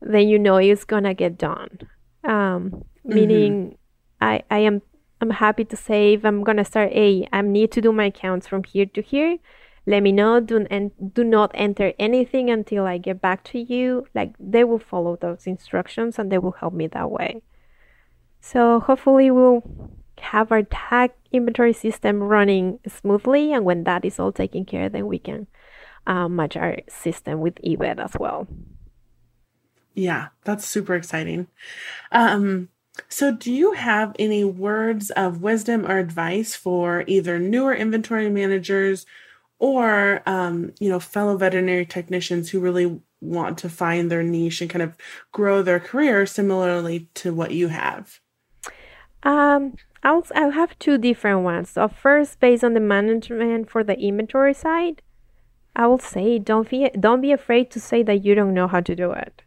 then 0.00 0.28
you 0.28 0.38
know 0.38 0.56
it's 0.56 0.84
gonna 0.84 1.12
get 1.12 1.36
done. 1.36 1.80
Um, 2.26 2.84
meaning, 3.04 3.52
mm-hmm. 3.70 3.74
I 4.20 4.42
I 4.50 4.58
am 4.58 4.82
I'm 5.20 5.30
happy 5.30 5.64
to 5.64 5.76
say 5.76 6.14
if 6.14 6.24
I'm 6.24 6.42
gonna 6.44 6.64
start 6.64 6.92
a 6.92 7.26
I 7.32 7.40
need 7.42 7.72
to 7.72 7.80
do 7.80 7.92
my 7.92 8.06
accounts 8.06 8.46
from 8.46 8.64
here 8.64 8.86
to 8.86 9.02
here. 9.02 9.38
Let 9.88 10.02
me 10.02 10.10
know. 10.10 10.40
Do, 10.40 10.66
and 10.68 10.90
do 11.14 11.22
not 11.22 11.52
enter 11.54 11.92
anything 11.98 12.50
until 12.50 12.86
i 12.86 12.98
get 12.98 13.20
back 13.20 13.44
to 13.44 13.60
you. 13.60 14.06
Like 14.14 14.34
they 14.40 14.64
will 14.64 14.80
follow 14.80 15.16
those 15.16 15.46
instructions 15.46 16.18
and 16.18 16.30
they 16.30 16.38
will 16.38 16.52
help 16.58 16.74
me 16.74 16.88
that 16.88 17.10
way. 17.10 17.42
So 18.40 18.80
hopefully 18.80 19.30
we'll 19.30 19.62
have 20.18 20.50
our 20.50 20.62
tag 20.62 21.12
inventory 21.30 21.72
system 21.72 22.22
running 22.22 22.80
smoothly. 22.88 23.52
And 23.52 23.64
when 23.64 23.84
that 23.84 24.04
is 24.04 24.18
all 24.18 24.32
taken 24.32 24.64
care 24.64 24.88
then 24.88 25.06
we 25.06 25.20
can 25.20 25.46
uh, 26.06 26.28
match 26.28 26.56
our 26.56 26.78
system 26.88 27.40
with 27.40 27.54
ezyVet 27.62 27.98
as 27.98 28.16
well 28.18 28.46
yeah 29.96 30.28
that's 30.44 30.64
super 30.64 30.94
exciting. 30.94 31.48
Um 32.12 32.68
so, 33.08 33.30
do 33.30 33.52
you 33.52 33.72
have 33.72 34.16
any 34.18 34.42
words 34.42 35.10
of 35.10 35.42
wisdom 35.42 35.84
or 35.84 35.98
advice 35.98 36.54
for 36.54 37.04
either 37.06 37.38
newer 37.38 37.74
inventory 37.74 38.30
managers 38.30 39.04
or 39.58 40.22
um, 40.26 40.72
you 40.80 40.88
know 40.88 41.00
fellow 41.00 41.36
veterinary 41.36 41.84
technicians 41.84 42.50
who 42.50 42.60
really 42.60 43.00
want 43.20 43.58
to 43.58 43.68
find 43.68 44.10
their 44.10 44.22
niche 44.22 44.60
and 44.60 44.70
kind 44.70 44.82
of 44.82 44.96
grow 45.32 45.60
their 45.62 45.80
career 45.80 46.24
similarly 46.24 47.08
to 47.14 47.34
what 47.34 47.50
you 47.52 47.68
have? 47.68 48.20
Um, 49.22 49.74
I'll, 50.02 50.24
I'll 50.34 50.52
have 50.52 50.78
two 50.78 50.96
different 50.96 51.42
ones. 51.42 51.70
So 51.70 51.88
first 51.88 52.40
based 52.40 52.64
on 52.64 52.74
the 52.74 52.80
management 52.80 53.68
for 53.70 53.84
the 53.84 53.98
inventory 53.98 54.54
side 54.54 55.02
i 55.76 55.86
will 55.86 55.98
say 55.98 56.38
don't 56.38 56.70
be 56.70 56.90
don't 56.98 57.20
be 57.20 57.30
afraid 57.30 57.70
to 57.70 57.78
say 57.78 58.02
that 58.02 58.24
you 58.24 58.34
don't 58.34 58.54
know 58.54 58.66
how 58.66 58.80
to 58.80 58.96
do 58.96 59.12
it 59.12 59.42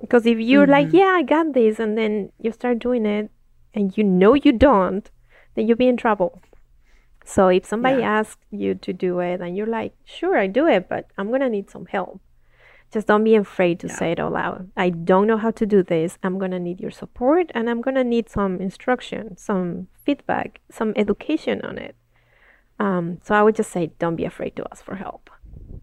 because 0.00 0.26
if 0.26 0.38
you're 0.38 0.62
mm-hmm. 0.62 0.72
like 0.72 0.92
yeah 0.92 1.14
i 1.18 1.22
got 1.22 1.52
this 1.52 1.78
and 1.78 1.96
then 1.96 2.30
you 2.38 2.52
start 2.52 2.78
doing 2.78 3.06
it 3.06 3.30
and 3.74 3.96
you 3.96 4.04
know 4.04 4.34
you 4.34 4.52
don't 4.52 5.10
then 5.54 5.66
you'll 5.66 5.76
be 5.76 5.88
in 5.88 5.96
trouble 5.96 6.40
so 7.24 7.48
if 7.48 7.64
somebody 7.64 8.00
yeah. 8.00 8.18
asks 8.18 8.44
you 8.50 8.74
to 8.74 8.92
do 8.92 9.20
it 9.20 9.40
and 9.40 9.56
you're 9.56 9.66
like, 9.66 9.94
sure, 10.04 10.36
I 10.36 10.46
do 10.46 10.66
it, 10.66 10.88
but 10.88 11.06
I'm 11.16 11.28
going 11.28 11.42
to 11.42 11.48
need 11.48 11.70
some 11.70 11.86
help. 11.86 12.20
Just 12.92 13.06
don't 13.06 13.22
be 13.22 13.36
afraid 13.36 13.78
to 13.80 13.86
yeah. 13.86 13.94
say 13.94 14.12
it 14.12 14.18
out 14.18 14.32
loud. 14.32 14.70
I 14.76 14.90
don't 14.90 15.28
know 15.28 15.36
how 15.36 15.52
to 15.52 15.64
do 15.64 15.82
this. 15.82 16.18
I'm 16.24 16.38
going 16.38 16.50
to 16.50 16.58
need 16.58 16.80
your 16.80 16.90
support 16.90 17.52
and 17.54 17.70
I'm 17.70 17.80
going 17.80 17.94
to 17.94 18.02
need 18.02 18.28
some 18.28 18.60
instruction, 18.60 19.36
some 19.36 19.86
feedback, 20.04 20.60
some 20.70 20.92
education 20.96 21.60
on 21.62 21.78
it. 21.78 21.94
Um, 22.80 23.18
so 23.22 23.34
I 23.34 23.42
would 23.42 23.54
just 23.54 23.70
say, 23.70 23.92
don't 24.00 24.16
be 24.16 24.24
afraid 24.24 24.56
to 24.56 24.66
ask 24.72 24.84
for 24.84 24.96
help. 24.96 25.30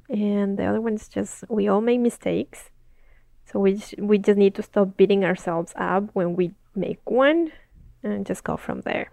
And 0.09 0.57
the 0.57 0.65
other 0.65 0.81
one 0.81 0.95
is 0.95 1.07
just, 1.07 1.45
we 1.47 1.69
all 1.69 1.81
make 1.81 2.01
mistakes. 2.01 2.71
So 3.51 3.59
we, 3.59 3.75
just, 3.75 3.97
we 3.97 4.17
just 4.17 4.37
need 4.37 4.55
to 4.55 4.63
stop 4.63 4.97
beating 4.97 5.23
ourselves 5.23 5.71
up 5.77 6.09
when 6.13 6.35
we 6.35 6.51
make 6.75 6.99
one 7.09 7.51
and 8.03 8.25
just 8.25 8.43
go 8.43 8.57
from 8.57 8.81
there. 8.81 9.09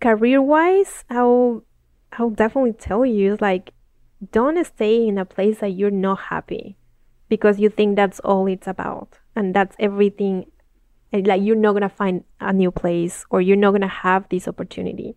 Career 0.00 0.42
wise, 0.42 1.04
I'll 1.08 1.62
I'll 2.12 2.30
definitely 2.30 2.72
tell 2.72 3.06
you 3.06 3.38
like 3.40 3.72
don't 4.32 4.62
stay 4.66 5.06
in 5.06 5.18
a 5.18 5.24
place 5.24 5.60
that 5.60 5.70
you're 5.70 5.90
not 5.90 6.18
happy 6.28 6.76
because 7.28 7.60
you 7.60 7.68
think 7.68 7.96
that's 7.96 8.18
all 8.20 8.46
it's 8.48 8.66
about 8.66 9.18
and 9.36 9.54
that's 9.54 9.76
everything 9.78 10.50
like 11.12 11.42
you're 11.42 11.56
not 11.56 11.74
gonna 11.74 11.88
find 11.88 12.24
a 12.40 12.52
new 12.52 12.70
place 12.70 13.24
or 13.30 13.40
you're 13.40 13.56
not 13.56 13.72
gonna 13.72 13.88
have 13.88 14.28
this 14.28 14.48
opportunity. 14.48 15.16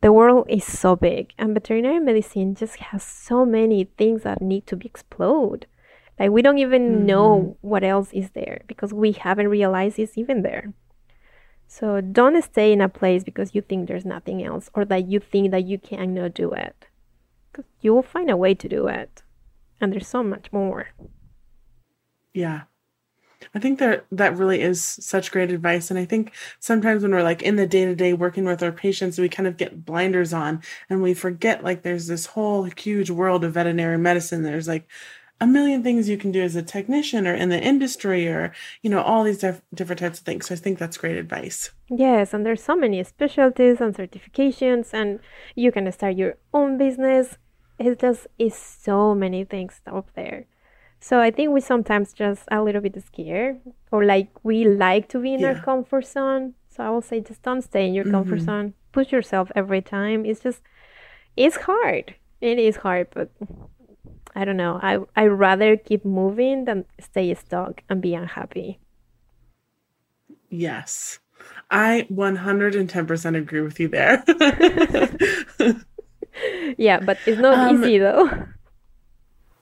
The 0.00 0.12
world 0.12 0.46
is 0.48 0.64
so 0.64 0.94
big 0.94 1.32
and 1.38 1.54
veterinary 1.54 2.00
medicine 2.00 2.54
just 2.54 2.76
has 2.76 3.02
so 3.02 3.46
many 3.46 3.84
things 3.96 4.24
that 4.24 4.42
need 4.42 4.66
to 4.66 4.76
be 4.76 4.86
explored 4.86 5.66
like 6.18 6.30
we 6.30 6.42
don't 6.42 6.58
even 6.58 6.82
mm-hmm. 6.82 7.06
know 7.06 7.56
what 7.60 7.84
else 7.84 8.10
is 8.12 8.30
there 8.30 8.62
because 8.66 8.92
we 8.92 9.12
haven't 9.12 9.48
realized 9.48 9.98
it's 9.98 10.18
even 10.18 10.42
there 10.42 10.72
so 11.68 12.00
don't 12.00 12.42
stay 12.42 12.72
in 12.72 12.80
a 12.80 12.88
place 12.88 13.22
because 13.22 13.54
you 13.54 13.60
think 13.60 13.86
there's 13.86 14.06
nothing 14.06 14.42
else 14.42 14.70
or 14.72 14.86
that 14.86 15.06
you 15.06 15.20
think 15.20 15.50
that 15.50 15.64
you 15.64 15.78
cannot 15.78 16.32
do 16.32 16.50
it. 16.52 16.86
Because 17.52 17.66
you 17.82 17.94
will 17.94 18.02
find 18.02 18.30
a 18.30 18.36
way 18.36 18.54
to 18.54 18.68
do 18.68 18.88
it. 18.88 19.22
And 19.78 19.92
there's 19.92 20.08
so 20.08 20.22
much 20.22 20.50
more. 20.50 20.88
Yeah. 22.32 22.62
I 23.54 23.60
think 23.60 23.78
that 23.78 24.06
that 24.10 24.36
really 24.36 24.62
is 24.62 24.82
such 24.82 25.30
great 25.30 25.52
advice. 25.52 25.90
And 25.90 25.98
I 25.98 26.06
think 26.06 26.32
sometimes 26.58 27.02
when 27.02 27.12
we're 27.12 27.22
like 27.22 27.42
in 27.42 27.56
the 27.56 27.66
day 27.66 27.84
to 27.84 27.94
day 27.94 28.14
working 28.14 28.44
with 28.44 28.62
our 28.62 28.72
patients, 28.72 29.18
we 29.18 29.28
kind 29.28 29.46
of 29.46 29.58
get 29.58 29.84
blinders 29.84 30.32
on 30.32 30.62
and 30.88 31.02
we 31.02 31.14
forget 31.14 31.62
like 31.62 31.82
there's 31.82 32.06
this 32.06 32.26
whole 32.26 32.64
huge 32.64 33.10
world 33.10 33.44
of 33.44 33.52
veterinary 33.52 33.98
medicine. 33.98 34.42
There's 34.42 34.66
like 34.66 34.88
a 35.40 35.46
million 35.46 35.82
things 35.82 36.08
you 36.08 36.18
can 36.18 36.32
do 36.32 36.42
as 36.42 36.56
a 36.56 36.62
technician 36.62 37.26
or 37.26 37.34
in 37.34 37.48
the 37.48 37.60
industry 37.60 38.26
or 38.28 38.52
you 38.82 38.90
know 38.90 39.00
all 39.00 39.22
these 39.24 39.38
dif- 39.38 39.62
different 39.72 40.00
types 40.00 40.18
of 40.18 40.24
things. 40.24 40.46
So 40.46 40.54
i 40.54 40.58
think 40.58 40.78
that's 40.78 40.96
great 40.96 41.16
advice. 41.16 41.70
Yes 41.88 42.34
and 42.34 42.44
there's 42.44 42.62
so 42.62 42.76
many 42.76 43.02
specialties 43.04 43.80
and 43.80 43.94
certifications 43.94 44.92
and 44.92 45.20
you 45.54 45.70
can 45.70 45.90
start 45.92 46.16
your 46.16 46.36
own 46.52 46.78
business. 46.78 47.38
It 47.78 48.00
just 48.00 48.26
is 48.38 48.54
so 48.54 49.14
many 49.14 49.44
things 49.44 49.80
out 49.86 50.08
there. 50.14 50.46
So 51.00 51.20
i 51.20 51.30
think 51.30 51.52
we 51.52 51.60
sometimes 51.60 52.12
just 52.12 52.42
a 52.50 52.62
little 52.62 52.80
bit 52.80 53.00
scared 53.04 53.60
or 53.92 54.04
like 54.04 54.30
we 54.42 54.64
like 54.64 55.08
to 55.10 55.20
be 55.20 55.34
in 55.34 55.40
yeah. 55.40 55.48
our 55.48 55.62
comfort 55.62 56.06
zone. 56.06 56.54
So 56.68 56.82
i 56.84 56.90
will 56.90 57.02
say 57.02 57.20
just 57.20 57.42
don't 57.42 57.62
stay 57.62 57.86
in 57.86 57.94
your 57.94 58.04
mm-hmm. 58.04 58.14
comfort 58.14 58.40
zone. 58.40 58.74
Push 58.90 59.12
yourself 59.12 59.52
every 59.54 59.82
time. 59.82 60.24
It's 60.26 60.40
just 60.40 60.62
it's 61.36 61.56
hard. 61.56 62.16
It 62.40 62.58
is 62.58 62.76
hard 62.76 63.08
but 63.14 63.30
I 64.34 64.44
don't 64.44 64.56
know. 64.56 64.78
I 64.82 64.98
I 65.16 65.26
rather 65.26 65.76
keep 65.76 66.04
moving 66.04 66.64
than 66.64 66.84
stay 67.00 67.34
stuck 67.34 67.82
and 67.88 68.00
be 68.00 68.14
unhappy. 68.14 68.78
Yes. 70.50 71.18
I 71.70 72.06
110% 72.10 73.36
agree 73.36 73.60
with 73.60 73.78
you 73.78 73.88
there. 73.88 74.24
yeah, 76.78 77.00
but 77.00 77.18
it's 77.26 77.40
not 77.40 77.58
um, 77.58 77.82
easy 77.82 77.98
though. 77.98 78.30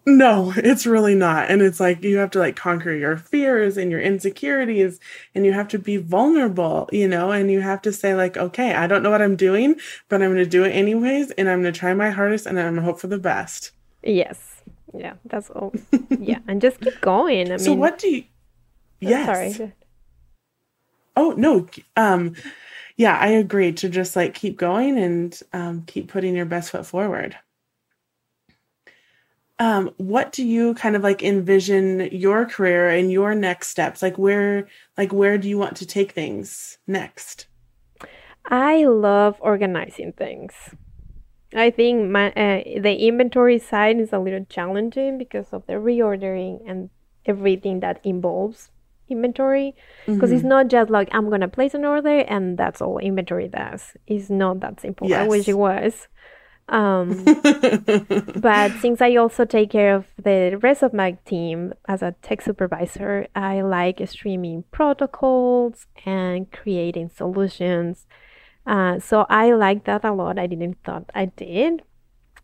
No, 0.08 0.52
it's 0.56 0.86
really 0.86 1.16
not. 1.16 1.50
And 1.50 1.60
it's 1.60 1.80
like 1.80 2.04
you 2.04 2.18
have 2.18 2.30
to 2.30 2.38
like 2.38 2.54
conquer 2.54 2.92
your 2.92 3.16
fears 3.16 3.76
and 3.76 3.90
your 3.90 4.00
insecurities 4.00 5.00
and 5.34 5.44
you 5.44 5.52
have 5.52 5.66
to 5.68 5.80
be 5.80 5.96
vulnerable, 5.96 6.88
you 6.92 7.08
know, 7.08 7.32
and 7.32 7.50
you 7.50 7.60
have 7.60 7.82
to 7.82 7.92
say 7.92 8.14
like, 8.14 8.36
okay, 8.36 8.72
I 8.72 8.86
don't 8.86 9.02
know 9.02 9.10
what 9.10 9.22
I'm 9.22 9.34
doing, 9.34 9.74
but 10.08 10.22
I'm 10.22 10.32
going 10.32 10.44
to 10.44 10.48
do 10.48 10.62
it 10.62 10.70
anyways 10.70 11.32
and 11.32 11.48
I'm 11.48 11.62
going 11.62 11.74
to 11.74 11.78
try 11.78 11.92
my 11.92 12.10
hardest 12.10 12.46
and 12.46 12.58
I'm 12.58 12.74
going 12.74 12.76
to 12.76 12.82
hope 12.82 13.00
for 13.00 13.08
the 13.08 13.18
best. 13.18 13.72
Yes 14.04 14.55
yeah 14.94 15.14
that's 15.24 15.50
all. 15.50 15.72
Yeah 16.18 16.38
and 16.48 16.60
just 16.60 16.80
keep 16.80 17.00
going 17.00 17.52
i 17.52 17.56
so 17.56 17.70
mean 17.70 17.78
what 17.80 17.98
do 17.98 18.08
you 18.08 18.24
yes. 19.00 19.28
oh, 19.28 19.32
sorry 19.32 19.72
oh 21.16 21.34
no 21.36 21.66
um 21.96 22.34
yeah 22.96 23.18
i 23.18 23.28
agree 23.28 23.72
to 23.72 23.88
just 23.88 24.16
like 24.16 24.34
keep 24.34 24.56
going 24.56 24.98
and 24.98 25.40
um, 25.52 25.82
keep 25.86 26.08
putting 26.08 26.34
your 26.34 26.46
best 26.46 26.70
foot 26.70 26.86
forward. 26.86 27.36
Um 29.58 29.90
what 29.96 30.32
do 30.32 30.44
you 30.44 30.74
kind 30.74 30.96
of 30.96 31.02
like 31.02 31.22
envision 31.22 32.08
your 32.12 32.44
career 32.44 32.88
and 32.90 33.10
your 33.10 33.34
next 33.34 33.68
steps? 33.68 34.02
Like 34.02 34.18
where 34.18 34.68
like 34.98 35.12
where 35.12 35.38
do 35.38 35.48
you 35.48 35.58
want 35.58 35.76
to 35.78 35.86
take 35.86 36.12
things 36.12 36.78
next? 36.86 37.46
I 38.48 38.84
love 38.84 39.36
organizing 39.40 40.12
things 40.12 40.52
I 41.56 41.70
think 41.70 42.10
my, 42.10 42.28
uh, 42.32 42.80
the 42.80 42.96
inventory 43.08 43.58
side 43.58 43.98
is 43.98 44.12
a 44.12 44.18
little 44.18 44.44
challenging 44.48 45.18
because 45.18 45.52
of 45.52 45.66
the 45.66 45.74
reordering 45.74 46.60
and 46.68 46.90
everything 47.24 47.80
that 47.80 48.00
involves 48.04 48.70
inventory. 49.08 49.74
Because 50.04 50.30
mm-hmm. 50.30 50.36
it's 50.36 50.44
not 50.44 50.68
just 50.68 50.90
like 50.90 51.08
I'm 51.12 51.30
gonna 51.30 51.48
place 51.48 51.74
an 51.74 51.84
order 51.84 52.20
and 52.20 52.58
that's 52.58 52.82
all 52.82 52.98
inventory 52.98 53.48
does. 53.48 53.96
It's 54.06 54.28
not 54.28 54.60
that 54.60 54.80
simple. 54.80 55.08
Yes. 55.08 55.24
I 55.24 55.28
wish 55.28 55.48
it 55.48 55.58
was. 55.58 56.08
Um, 56.68 57.24
but 58.36 58.72
since 58.80 59.00
I 59.00 59.14
also 59.16 59.44
take 59.44 59.70
care 59.70 59.94
of 59.94 60.06
the 60.22 60.58
rest 60.60 60.82
of 60.82 60.92
my 60.92 61.12
team 61.24 61.74
as 61.86 62.02
a 62.02 62.14
tech 62.22 62.42
supervisor, 62.42 63.28
I 63.34 63.62
like 63.62 64.06
streaming 64.08 64.64
protocols 64.72 65.86
and 66.04 66.50
creating 66.50 67.10
solutions. 67.14 68.06
Uh, 68.66 68.98
so 68.98 69.26
I 69.28 69.52
like 69.52 69.84
that 69.84 70.04
a 70.04 70.12
lot. 70.12 70.38
I 70.38 70.46
didn't 70.46 70.78
thought 70.82 71.08
I 71.14 71.26
did. 71.26 71.82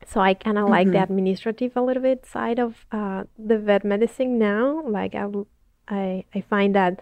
So 0.06 0.20
I 0.20 0.34
kind 0.34 0.58
of 0.58 0.64
mm-hmm. 0.64 0.72
like 0.72 0.86
the 0.88 0.94
mm-hmm. 0.94 1.12
administrative 1.12 1.76
a 1.76 1.82
little 1.82 2.02
bit 2.02 2.26
side 2.26 2.58
of 2.58 2.86
uh, 2.92 3.24
the 3.38 3.58
vet 3.58 3.84
medicine 3.84 4.38
now. 4.38 4.82
Like 4.86 5.14
I, 5.14 5.26
I, 5.88 6.24
I 6.34 6.40
find 6.42 6.74
that 6.74 7.00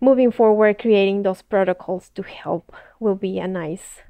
moving 0.00 0.30
forward, 0.30 0.78
creating 0.78 1.22
those 1.22 1.42
protocols 1.42 2.10
to 2.14 2.22
help 2.22 2.72
will 2.98 3.14
be 3.14 3.38
a 3.38 3.48
nice 3.48 4.00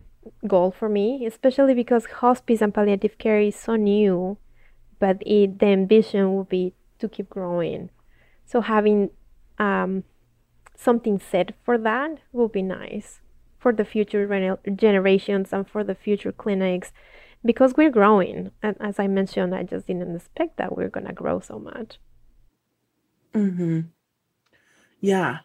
goal 0.46 0.70
for 0.70 0.88
me, 0.88 1.26
especially 1.26 1.74
because 1.74 2.06
hospice 2.06 2.62
and 2.62 2.72
palliative 2.72 3.18
care 3.18 3.40
is 3.40 3.56
so 3.56 3.76
new, 3.76 4.38
but 4.98 5.22
it, 5.26 5.58
the 5.58 5.66
ambition 5.66 6.34
will 6.34 6.44
be 6.44 6.72
to 6.98 7.08
keep 7.08 7.28
growing. 7.28 7.90
So 8.46 8.62
having 8.62 9.10
um, 9.58 10.04
something 10.74 11.18
set 11.18 11.54
for 11.62 11.76
that 11.78 12.18
will 12.32 12.48
be 12.48 12.62
nice 12.62 13.20
for 13.64 13.72
the 13.72 13.84
future 13.86 14.58
generations 14.76 15.50
and 15.50 15.66
for 15.66 15.82
the 15.82 15.94
future 15.94 16.30
clinics 16.30 16.92
because 17.42 17.72
we're 17.78 17.90
growing. 17.90 18.50
And 18.62 18.76
as 18.78 18.98
I 18.98 19.06
mentioned, 19.06 19.54
I 19.54 19.62
just 19.62 19.86
didn't 19.86 20.14
expect 20.14 20.58
that 20.58 20.76
we're 20.76 20.90
going 20.90 21.06
to 21.06 21.14
grow 21.14 21.40
so 21.40 21.58
much. 21.58 21.98
Hmm. 23.32 23.80
Yeah. 25.00 25.38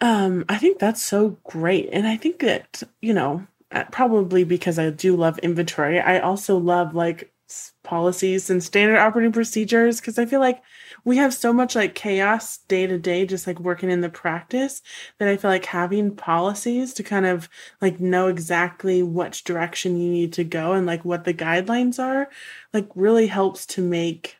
Um, 0.00 0.44
I 0.48 0.58
think 0.58 0.78
that's 0.78 1.02
so 1.02 1.38
great, 1.42 1.88
and 1.92 2.06
I 2.06 2.16
think 2.16 2.38
that 2.38 2.84
you 3.00 3.12
know 3.12 3.46
uh, 3.72 3.84
probably 3.90 4.44
because 4.44 4.78
I 4.78 4.90
do 4.90 5.16
love 5.16 5.38
inventory, 5.38 6.00
I 6.00 6.20
also 6.20 6.56
love 6.56 6.94
like 6.94 7.32
policies 7.82 8.50
and 8.50 8.62
standard 8.62 8.98
operating 8.98 9.32
procedures 9.32 10.00
because 10.00 10.18
I 10.18 10.26
feel 10.26 10.40
like 10.40 10.62
we 11.04 11.16
have 11.16 11.32
so 11.32 11.52
much 11.52 11.74
like 11.74 11.94
chaos 11.94 12.58
day 12.68 12.86
to 12.86 12.98
day, 12.98 13.24
just 13.26 13.46
like 13.46 13.60
working 13.60 13.90
in 13.90 14.00
the 14.00 14.10
practice, 14.10 14.82
that 15.18 15.28
I 15.28 15.36
feel 15.36 15.50
like 15.50 15.64
having 15.64 16.14
policies 16.14 16.92
to 16.94 17.02
kind 17.02 17.26
of 17.26 17.48
like 17.80 18.00
know 18.00 18.28
exactly 18.28 19.02
which 19.02 19.44
direction 19.44 20.00
you 20.00 20.10
need 20.10 20.32
to 20.34 20.44
go 20.44 20.72
and 20.72 20.86
like 20.86 21.04
what 21.04 21.24
the 21.24 21.34
guidelines 21.34 21.98
are, 22.02 22.28
like 22.72 22.88
really 22.94 23.26
helps 23.26 23.64
to 23.66 23.82
make 23.82 24.36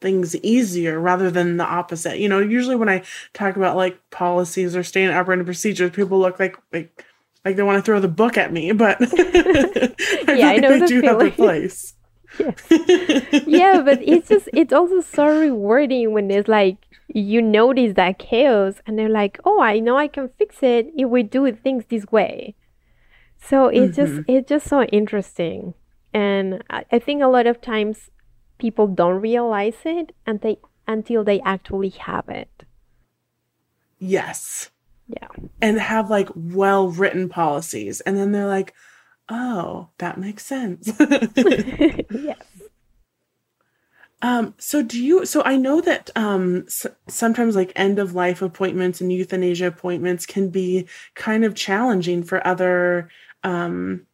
things 0.00 0.34
easier 0.36 0.98
rather 0.98 1.30
than 1.30 1.56
the 1.58 1.64
opposite. 1.64 2.18
You 2.18 2.28
know, 2.28 2.40
usually 2.40 2.76
when 2.76 2.88
I 2.88 3.02
talk 3.34 3.56
about 3.56 3.76
like 3.76 3.98
policies 4.10 4.74
or 4.74 4.82
standard 4.82 5.14
operating 5.16 5.44
procedures, 5.44 5.90
people 5.90 6.18
look 6.18 6.38
like 6.40 6.56
like 6.72 7.04
like 7.44 7.56
they 7.56 7.62
want 7.62 7.78
to 7.78 7.82
throw 7.82 8.00
the 8.00 8.08
book 8.08 8.36
at 8.36 8.52
me, 8.52 8.72
but 8.72 8.98
I 10.28 10.32
yeah, 10.32 10.48
I 10.48 10.58
know 10.58 10.78
they 10.78 10.80
the 10.80 10.88
do 10.88 11.02
feeling. 11.02 11.04
have 11.04 11.20
a 11.20 11.30
place. 11.30 11.94
Yes. 12.38 13.44
yeah, 13.46 13.82
but 13.82 14.00
it's 14.02 14.28
just 14.28 14.48
it's 14.52 14.72
also 14.72 15.00
so 15.00 15.26
rewarding 15.40 16.12
when 16.12 16.30
it's 16.30 16.48
like 16.48 16.76
you 17.08 17.42
notice 17.42 17.94
that 17.94 18.18
chaos 18.18 18.74
and 18.86 18.98
they're 18.98 19.08
like, 19.08 19.40
oh, 19.44 19.60
I 19.60 19.80
know 19.80 19.96
I 19.96 20.08
can 20.08 20.30
fix 20.38 20.62
it 20.62 20.92
if 20.96 21.08
we 21.08 21.22
do 21.22 21.50
things 21.52 21.84
this 21.88 22.06
way. 22.10 22.54
So 23.42 23.68
it's 23.68 23.96
mm-hmm. 23.96 24.16
just 24.16 24.28
it's 24.28 24.48
just 24.48 24.66
so 24.66 24.82
interesting, 24.84 25.74
and 26.12 26.62
I, 26.70 26.84
I 26.92 26.98
think 26.98 27.22
a 27.22 27.26
lot 27.26 27.46
of 27.46 27.60
times 27.60 28.10
people 28.58 28.86
don't 28.86 29.20
realize 29.20 29.78
it 29.84 30.14
and 30.26 30.40
they 30.40 30.58
until 30.86 31.24
they 31.24 31.40
actually 31.40 31.90
have 31.90 32.28
it. 32.28 32.64
Yes. 33.98 34.70
Yeah. 35.08 35.28
And 35.60 35.78
have 35.80 36.10
like 36.10 36.28
well 36.34 36.88
written 36.88 37.28
policies. 37.28 38.00
And 38.02 38.16
then 38.16 38.32
they're 38.32 38.46
like, 38.46 38.74
oh, 39.30 39.88
that 39.98 40.18
makes 40.18 40.44
sense. 40.44 40.92
yes. 42.10 42.36
Um, 44.22 44.54
so 44.58 44.82
do 44.82 45.02
you, 45.02 45.24
so 45.24 45.42
I 45.44 45.56
know 45.56 45.80
that, 45.80 46.10
um, 46.14 46.64
s- 46.66 46.86
sometimes 47.08 47.56
like 47.56 47.72
end 47.74 47.98
of 47.98 48.14
life 48.14 48.42
appointments 48.42 49.00
and 49.00 49.10
euthanasia 49.10 49.66
appointments 49.66 50.26
can 50.26 50.50
be 50.50 50.86
kind 51.14 51.42
of 51.44 51.54
challenging 51.54 52.22
for 52.22 52.46
other, 52.46 53.08
um, 53.44 54.06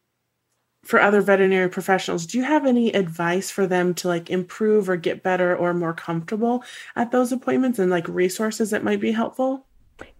for 0.85 1.01
other 1.01 1.19
veterinary 1.19 1.69
professionals. 1.69 2.25
Do 2.25 2.37
you 2.37 2.45
have 2.45 2.65
any 2.65 2.93
advice 2.93 3.51
for 3.51 3.67
them 3.67 3.93
to 3.95 4.07
like 4.07 4.29
improve 4.29 4.89
or 4.89 4.95
get 4.95 5.21
better 5.21 5.53
or 5.53 5.73
more 5.73 5.93
comfortable 5.93 6.63
at 6.95 7.11
those 7.11 7.33
appointments 7.33 7.77
and 7.77 7.91
like 7.91 8.07
resources 8.07 8.69
that 8.69 8.85
might 8.85 9.01
be 9.01 9.11
helpful? 9.11 9.65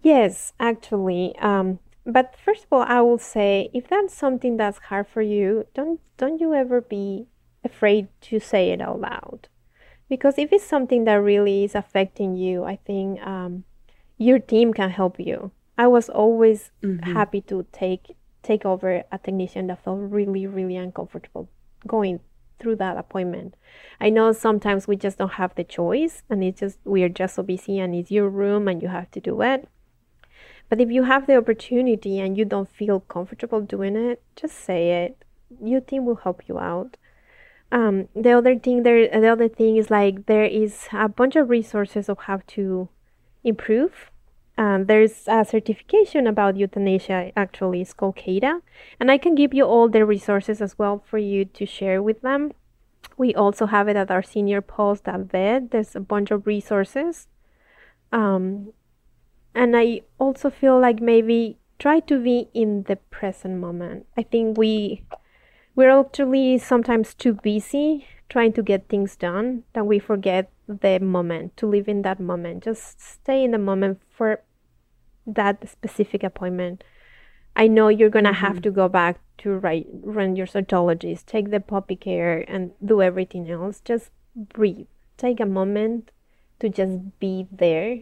Yes, 0.02 0.52
actually. 0.60 1.34
Um, 1.38 1.78
but 2.08 2.34
first 2.42 2.64
of 2.64 2.72
all, 2.72 2.82
I 2.82 3.00
will 3.02 3.18
say 3.18 3.70
if 3.74 3.88
that's 3.88 4.14
something 4.14 4.56
that's 4.56 4.78
hard 4.78 5.06
for 5.08 5.20
you, 5.22 5.66
don't 5.74 6.00
don't 6.16 6.40
you 6.40 6.54
ever 6.54 6.80
be 6.80 7.26
afraid 7.62 8.08
to 8.22 8.40
say 8.40 8.70
it 8.70 8.80
out 8.80 9.00
loud, 9.00 9.48
because 10.08 10.38
if 10.38 10.52
it's 10.52 10.64
something 10.64 11.04
that 11.04 11.16
really 11.16 11.64
is 11.64 11.74
affecting 11.74 12.34
you, 12.34 12.64
I 12.64 12.76
think 12.76 13.20
um, 13.24 13.64
your 14.16 14.38
team 14.38 14.72
can 14.72 14.90
help 14.90 15.20
you. 15.20 15.52
I 15.76 15.86
was 15.86 16.08
always 16.08 16.70
mm-hmm. 16.82 17.12
happy 17.12 17.42
to 17.42 17.66
take 17.72 18.16
take 18.42 18.64
over 18.64 19.04
a 19.12 19.18
technician 19.18 19.66
that 19.66 19.84
felt 19.84 20.00
really 20.00 20.46
really 20.46 20.76
uncomfortable 20.76 21.50
going 21.86 22.20
through 22.58 22.76
that 22.76 22.96
appointment. 22.96 23.54
I 24.00 24.10
know 24.10 24.32
sometimes 24.32 24.88
we 24.88 24.96
just 24.96 25.18
don't 25.18 25.34
have 25.34 25.54
the 25.54 25.64
choice 25.64 26.22
and 26.30 26.42
it's 26.42 26.60
just 26.60 26.78
we 26.84 27.02
are 27.02 27.08
just 27.08 27.34
so 27.34 27.42
busy 27.42 27.78
and 27.78 27.94
it's 27.94 28.10
your 28.10 28.28
room 28.28 28.66
and 28.66 28.82
you 28.82 28.88
have 28.88 29.10
to 29.12 29.20
do 29.20 29.42
it. 29.42 29.68
But 30.68 30.80
if 30.80 30.90
you 30.90 31.04
have 31.04 31.26
the 31.26 31.36
opportunity 31.36 32.20
and 32.20 32.36
you 32.36 32.44
don't 32.44 32.68
feel 32.68 33.00
comfortable 33.00 33.60
doing 33.60 33.96
it, 33.96 34.22
just 34.36 34.56
say 34.56 35.04
it. 35.04 35.24
Your 35.62 35.80
team 35.80 36.04
will 36.04 36.16
help 36.16 36.42
you 36.46 36.58
out. 36.58 36.96
Um, 37.70 38.08
the 38.14 38.32
other 38.32 38.58
thing 38.58 38.82
there 38.82 39.08
the 39.08 39.28
other 39.28 39.48
thing 39.48 39.76
is 39.76 39.90
like 39.90 40.24
there 40.24 40.44
is 40.44 40.88
a 40.92 41.08
bunch 41.08 41.36
of 41.36 41.50
resources 41.50 42.08
of 42.08 42.20
how 42.20 42.40
to 42.48 42.88
improve 43.44 44.10
um, 44.58 44.86
there's 44.86 45.28
a 45.28 45.44
certification 45.44 46.26
about 46.26 46.56
euthanasia, 46.56 47.30
actually, 47.36 47.80
it's 47.80 47.92
called 47.92 48.16
CAETA, 48.16 48.60
and 48.98 49.08
I 49.08 49.16
can 49.16 49.36
give 49.36 49.54
you 49.54 49.62
all 49.64 49.88
the 49.88 50.04
resources 50.04 50.60
as 50.60 50.76
well 50.76 51.04
for 51.06 51.16
you 51.16 51.44
to 51.44 51.64
share 51.64 52.02
with 52.02 52.22
them. 52.22 52.50
We 53.16 53.32
also 53.36 53.66
have 53.66 53.86
it 53.86 53.94
at 53.94 54.10
our 54.10 54.22
Senior 54.22 54.60
Paws 54.60 55.00
at. 55.00 55.70
There's 55.70 55.94
a 55.94 56.00
bunch 56.00 56.32
of 56.32 56.44
resources. 56.44 57.28
Um, 58.10 58.72
and 59.54 59.76
I 59.76 60.02
also 60.18 60.50
feel 60.50 60.78
like 60.78 61.00
maybe 61.00 61.58
try 61.78 62.00
to 62.00 62.22
be 62.22 62.48
in 62.54 62.84
the 62.84 62.96
present 62.96 63.58
moment. 63.58 64.06
I 64.16 64.22
think 64.22 64.58
we 64.58 65.04
we're 65.74 65.96
actually 65.96 66.58
sometimes 66.58 67.14
too 67.14 67.34
busy 67.34 68.06
trying 68.28 68.52
to 68.52 68.62
get 68.62 68.88
things 68.88 69.16
done 69.16 69.62
that 69.72 69.86
we 69.86 69.98
forget 69.98 70.50
the 70.66 70.98
moment 70.98 71.56
to 71.56 71.66
live 71.66 71.88
in 71.88 72.02
that 72.02 72.20
moment. 72.20 72.64
Just 72.64 73.00
stay 73.00 73.42
in 73.44 73.52
the 73.52 73.58
moment 73.58 74.00
for 74.10 74.42
that 75.26 75.68
specific 75.68 76.22
appointment. 76.22 76.84
I 77.56 77.66
know 77.68 77.88
you're 77.88 78.10
gonna 78.10 78.32
mm-hmm. 78.32 78.46
have 78.46 78.62
to 78.62 78.70
go 78.70 78.88
back 78.88 79.20
to 79.38 79.50
write, 79.50 79.86
run 80.02 80.36
your 80.36 80.46
cytologies, 80.46 81.24
take 81.24 81.50
the 81.50 81.60
puppy 81.60 81.96
care, 81.96 82.44
and 82.48 82.72
do 82.84 83.00
everything 83.00 83.50
else. 83.50 83.80
Just 83.80 84.10
breathe. 84.34 84.86
Take 85.16 85.40
a 85.40 85.46
moment 85.46 86.10
to 86.60 86.68
just 86.68 87.18
be 87.18 87.46
there. 87.50 88.00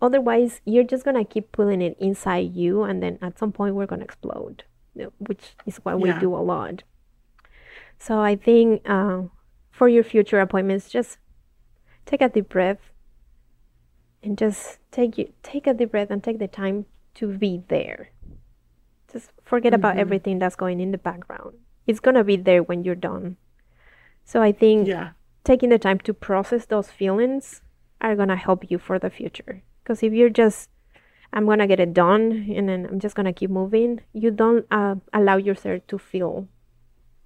Otherwise, 0.00 0.60
you're 0.64 0.84
just 0.84 1.04
gonna 1.04 1.24
keep 1.24 1.52
pulling 1.52 1.82
it 1.82 1.96
inside 1.98 2.54
you, 2.54 2.82
and 2.82 3.02
then 3.02 3.18
at 3.22 3.38
some 3.38 3.52
point, 3.52 3.74
we're 3.74 3.86
gonna 3.86 4.04
explode, 4.04 4.64
which 5.18 5.56
is 5.64 5.76
what 5.78 5.98
yeah. 5.98 6.14
we 6.14 6.20
do 6.20 6.34
a 6.34 6.38
lot. 6.38 6.82
So 7.98 8.20
I 8.20 8.36
think 8.36 8.82
uh, 8.88 9.22
for 9.70 9.88
your 9.88 10.04
future 10.04 10.40
appointments, 10.40 10.90
just 10.90 11.18
take 12.06 12.20
a 12.20 12.28
deep 12.28 12.48
breath 12.48 12.92
and 14.22 14.38
just 14.38 14.78
take 14.90 15.18
you 15.18 15.32
take 15.42 15.66
a 15.66 15.74
deep 15.74 15.90
breath 15.90 16.10
and 16.10 16.22
take 16.22 16.38
the 16.38 16.48
time 16.48 16.86
to 17.14 17.26
be 17.28 17.62
there 17.68 18.10
just 19.12 19.30
forget 19.42 19.72
mm-hmm. 19.72 19.80
about 19.80 19.98
everything 19.98 20.38
that's 20.38 20.56
going 20.56 20.80
in 20.80 20.90
the 20.90 20.98
background 20.98 21.54
it's 21.86 22.00
going 22.00 22.14
to 22.14 22.24
be 22.24 22.36
there 22.36 22.62
when 22.62 22.82
you're 22.84 22.94
done 22.94 23.36
so 24.24 24.42
i 24.42 24.50
think 24.50 24.88
yeah. 24.88 25.10
taking 25.44 25.68
the 25.68 25.78
time 25.78 25.98
to 25.98 26.14
process 26.14 26.66
those 26.66 26.90
feelings 26.90 27.62
are 28.00 28.16
going 28.16 28.28
to 28.28 28.36
help 28.36 28.70
you 28.70 28.78
for 28.78 28.98
the 28.98 29.10
future 29.10 29.62
because 29.82 30.02
if 30.02 30.12
you're 30.12 30.30
just 30.30 30.70
i'm 31.32 31.44
going 31.44 31.58
to 31.58 31.66
get 31.66 31.80
it 31.80 31.92
done 31.92 32.46
and 32.54 32.68
then 32.68 32.86
i'm 32.86 33.00
just 33.00 33.14
going 33.14 33.26
to 33.26 33.32
keep 33.32 33.50
moving 33.50 34.00
you 34.12 34.30
don't 34.30 34.66
uh, 34.70 34.94
allow 35.12 35.36
yourself 35.36 35.80
to 35.86 35.98
feel 35.98 36.48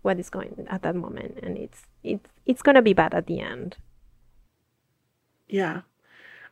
what 0.02 0.18
is 0.18 0.30
going 0.30 0.66
at 0.70 0.82
that 0.82 0.96
moment 0.96 1.38
and 1.42 1.58
it's 1.58 1.82
it's 2.02 2.30
it's 2.46 2.62
going 2.62 2.74
to 2.74 2.82
be 2.82 2.92
bad 2.92 3.14
at 3.14 3.26
the 3.26 3.40
end 3.40 3.76
yeah 5.48 5.82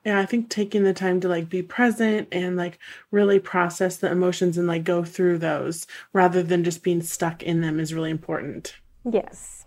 yeah, 0.05 0.21
I 0.21 0.27
think 0.27 0.49
taking 0.49 0.85
the 0.85 0.95
time 0.95 1.21
to 1.21 1.29
like 1.29 1.49
be 1.49 1.63
present 1.63 2.29
and 2.33 2.57
like 2.57 2.79
really 3.11 3.39
process 3.39 3.97
the 3.97 4.11
emotions 4.11 4.57
and 4.57 4.67
like 4.67 4.85
go 4.85 5.05
through 5.05 5.39
those 5.39 5.87
rather 6.13 6.43
than 6.43 6.65
just 6.65 6.83
being 6.83 7.03
stuck 7.03 7.43
in 7.43 7.61
them 7.61 7.81
is 7.81 7.93
really 7.93 8.11
important. 8.11 8.77
Yes. 9.05 9.58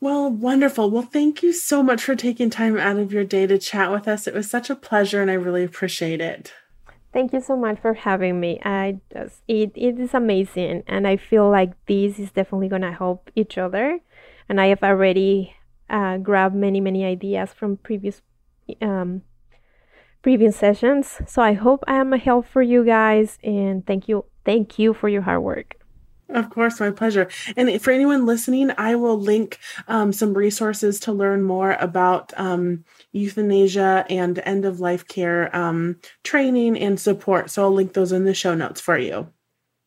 Well, 0.00 0.30
wonderful. 0.30 0.90
Well, 0.90 1.02
thank 1.02 1.42
you 1.42 1.52
so 1.52 1.82
much 1.82 2.02
for 2.02 2.14
taking 2.14 2.50
time 2.50 2.76
out 2.76 2.98
of 2.98 3.12
your 3.12 3.24
day 3.24 3.46
to 3.46 3.58
chat 3.58 3.90
with 3.90 4.06
us. 4.06 4.26
It 4.26 4.34
was 4.34 4.50
such 4.50 4.68
a 4.68 4.76
pleasure 4.76 5.22
and 5.22 5.30
I 5.30 5.34
really 5.34 5.64
appreciate 5.64 6.20
it. 6.20 6.52
Thank 7.12 7.32
you 7.32 7.40
so 7.40 7.56
much 7.56 7.80
for 7.80 7.94
having 7.94 8.38
me. 8.38 8.60
I 8.62 9.00
just 9.10 9.40
it 9.48 9.72
it 9.74 9.98
is 9.98 10.12
amazing 10.12 10.82
and 10.86 11.08
I 11.08 11.16
feel 11.16 11.48
like 11.48 11.72
this 11.86 12.18
is 12.18 12.30
definitely 12.30 12.68
gonna 12.68 12.92
help 12.92 13.30
each 13.34 13.56
other. 13.56 14.00
And 14.50 14.60
I 14.60 14.66
have 14.66 14.82
already 14.82 15.56
uh, 15.88 16.18
grabbed 16.18 16.54
many, 16.54 16.78
many 16.78 17.06
ideas 17.06 17.54
from 17.54 17.78
previous 17.78 18.20
um, 18.82 19.22
previous 20.20 20.56
sessions. 20.56 21.22
So 21.26 21.40
I 21.40 21.54
hope 21.54 21.84
I 21.86 21.96
am 21.96 22.12
a 22.12 22.18
help 22.18 22.46
for 22.46 22.60
you 22.60 22.84
guys 22.84 23.38
and 23.42 23.86
thank 23.86 24.08
you 24.08 24.26
thank 24.44 24.78
you 24.78 24.92
for 24.92 25.08
your 25.08 25.22
hard 25.22 25.42
work. 25.42 25.76
Of 26.28 26.50
course, 26.50 26.80
my 26.80 26.90
pleasure. 26.90 27.28
And 27.56 27.80
for 27.80 27.92
anyone 27.92 28.26
listening, 28.26 28.72
I 28.76 28.96
will 28.96 29.18
link 29.18 29.58
um, 29.86 30.12
some 30.12 30.34
resources 30.34 30.98
to 31.00 31.12
learn 31.12 31.42
more 31.42 31.72
about 31.72 32.32
um, 32.36 32.84
euthanasia 33.12 34.04
and 34.10 34.40
end 34.40 34.64
of 34.64 34.80
life 34.80 35.06
care 35.06 35.54
um, 35.54 35.96
training 36.24 36.76
and 36.78 36.98
support. 36.98 37.50
So 37.50 37.62
I'll 37.62 37.72
link 37.72 37.92
those 37.92 38.12
in 38.12 38.24
the 38.24 38.34
show 38.34 38.54
notes 38.54 38.80
for 38.80 38.98
you. 38.98 39.28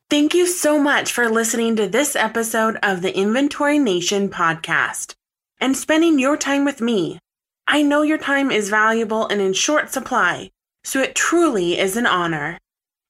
Thank 0.10 0.34
you 0.34 0.48
so 0.48 0.82
much 0.82 1.12
for 1.12 1.30
listening 1.30 1.76
to 1.76 1.88
this 1.88 2.16
episode 2.16 2.80
of 2.82 3.02
the 3.02 3.16
Inventory 3.16 3.78
Nation 3.78 4.30
podcast 4.30 5.14
and 5.60 5.78
spending 5.78 6.18
your 6.18 6.38
time 6.38 6.66
with 6.66 6.82
me. 6.82 7.20
I 7.68 7.84
know 7.84 8.02
your 8.02 8.18
time 8.18 8.50
is 8.50 8.70
valuable 8.70 9.28
and 9.28 9.40
in 9.40 9.54
short 9.54 9.92
supply, 9.92 10.50
so 10.84 11.02
it 11.02 11.14
truly 11.14 11.78
is 11.78 11.96
an 11.96 12.08
honor. 12.08 12.58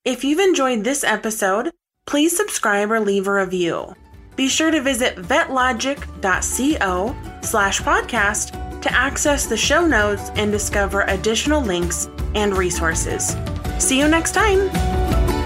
If 0.04 0.26
you've 0.26 0.40
enjoyed 0.40 0.84
this 0.84 1.04
episode, 1.04 1.72
please 2.10 2.36
subscribe 2.36 2.92
or 2.92 3.00
leave 3.00 3.28
a 3.28 3.32
review. 3.32 3.96
Be 4.36 4.50
sure 4.50 4.72
to 4.72 4.82
visit 4.82 5.16
vetlogic.co 5.18 7.16
slash 7.44 7.82
podcast 7.82 8.82
to 8.82 8.92
access 8.92 9.46
the 9.46 9.56
show 9.56 9.86
notes 9.86 10.32
and 10.36 10.52
discover 10.52 11.02
additional 11.02 11.62
links 11.62 12.10
and 12.34 12.58
resources. 12.58 13.38
See 13.78 14.00
you 14.00 14.08
next 14.08 14.32
time. 14.32 15.39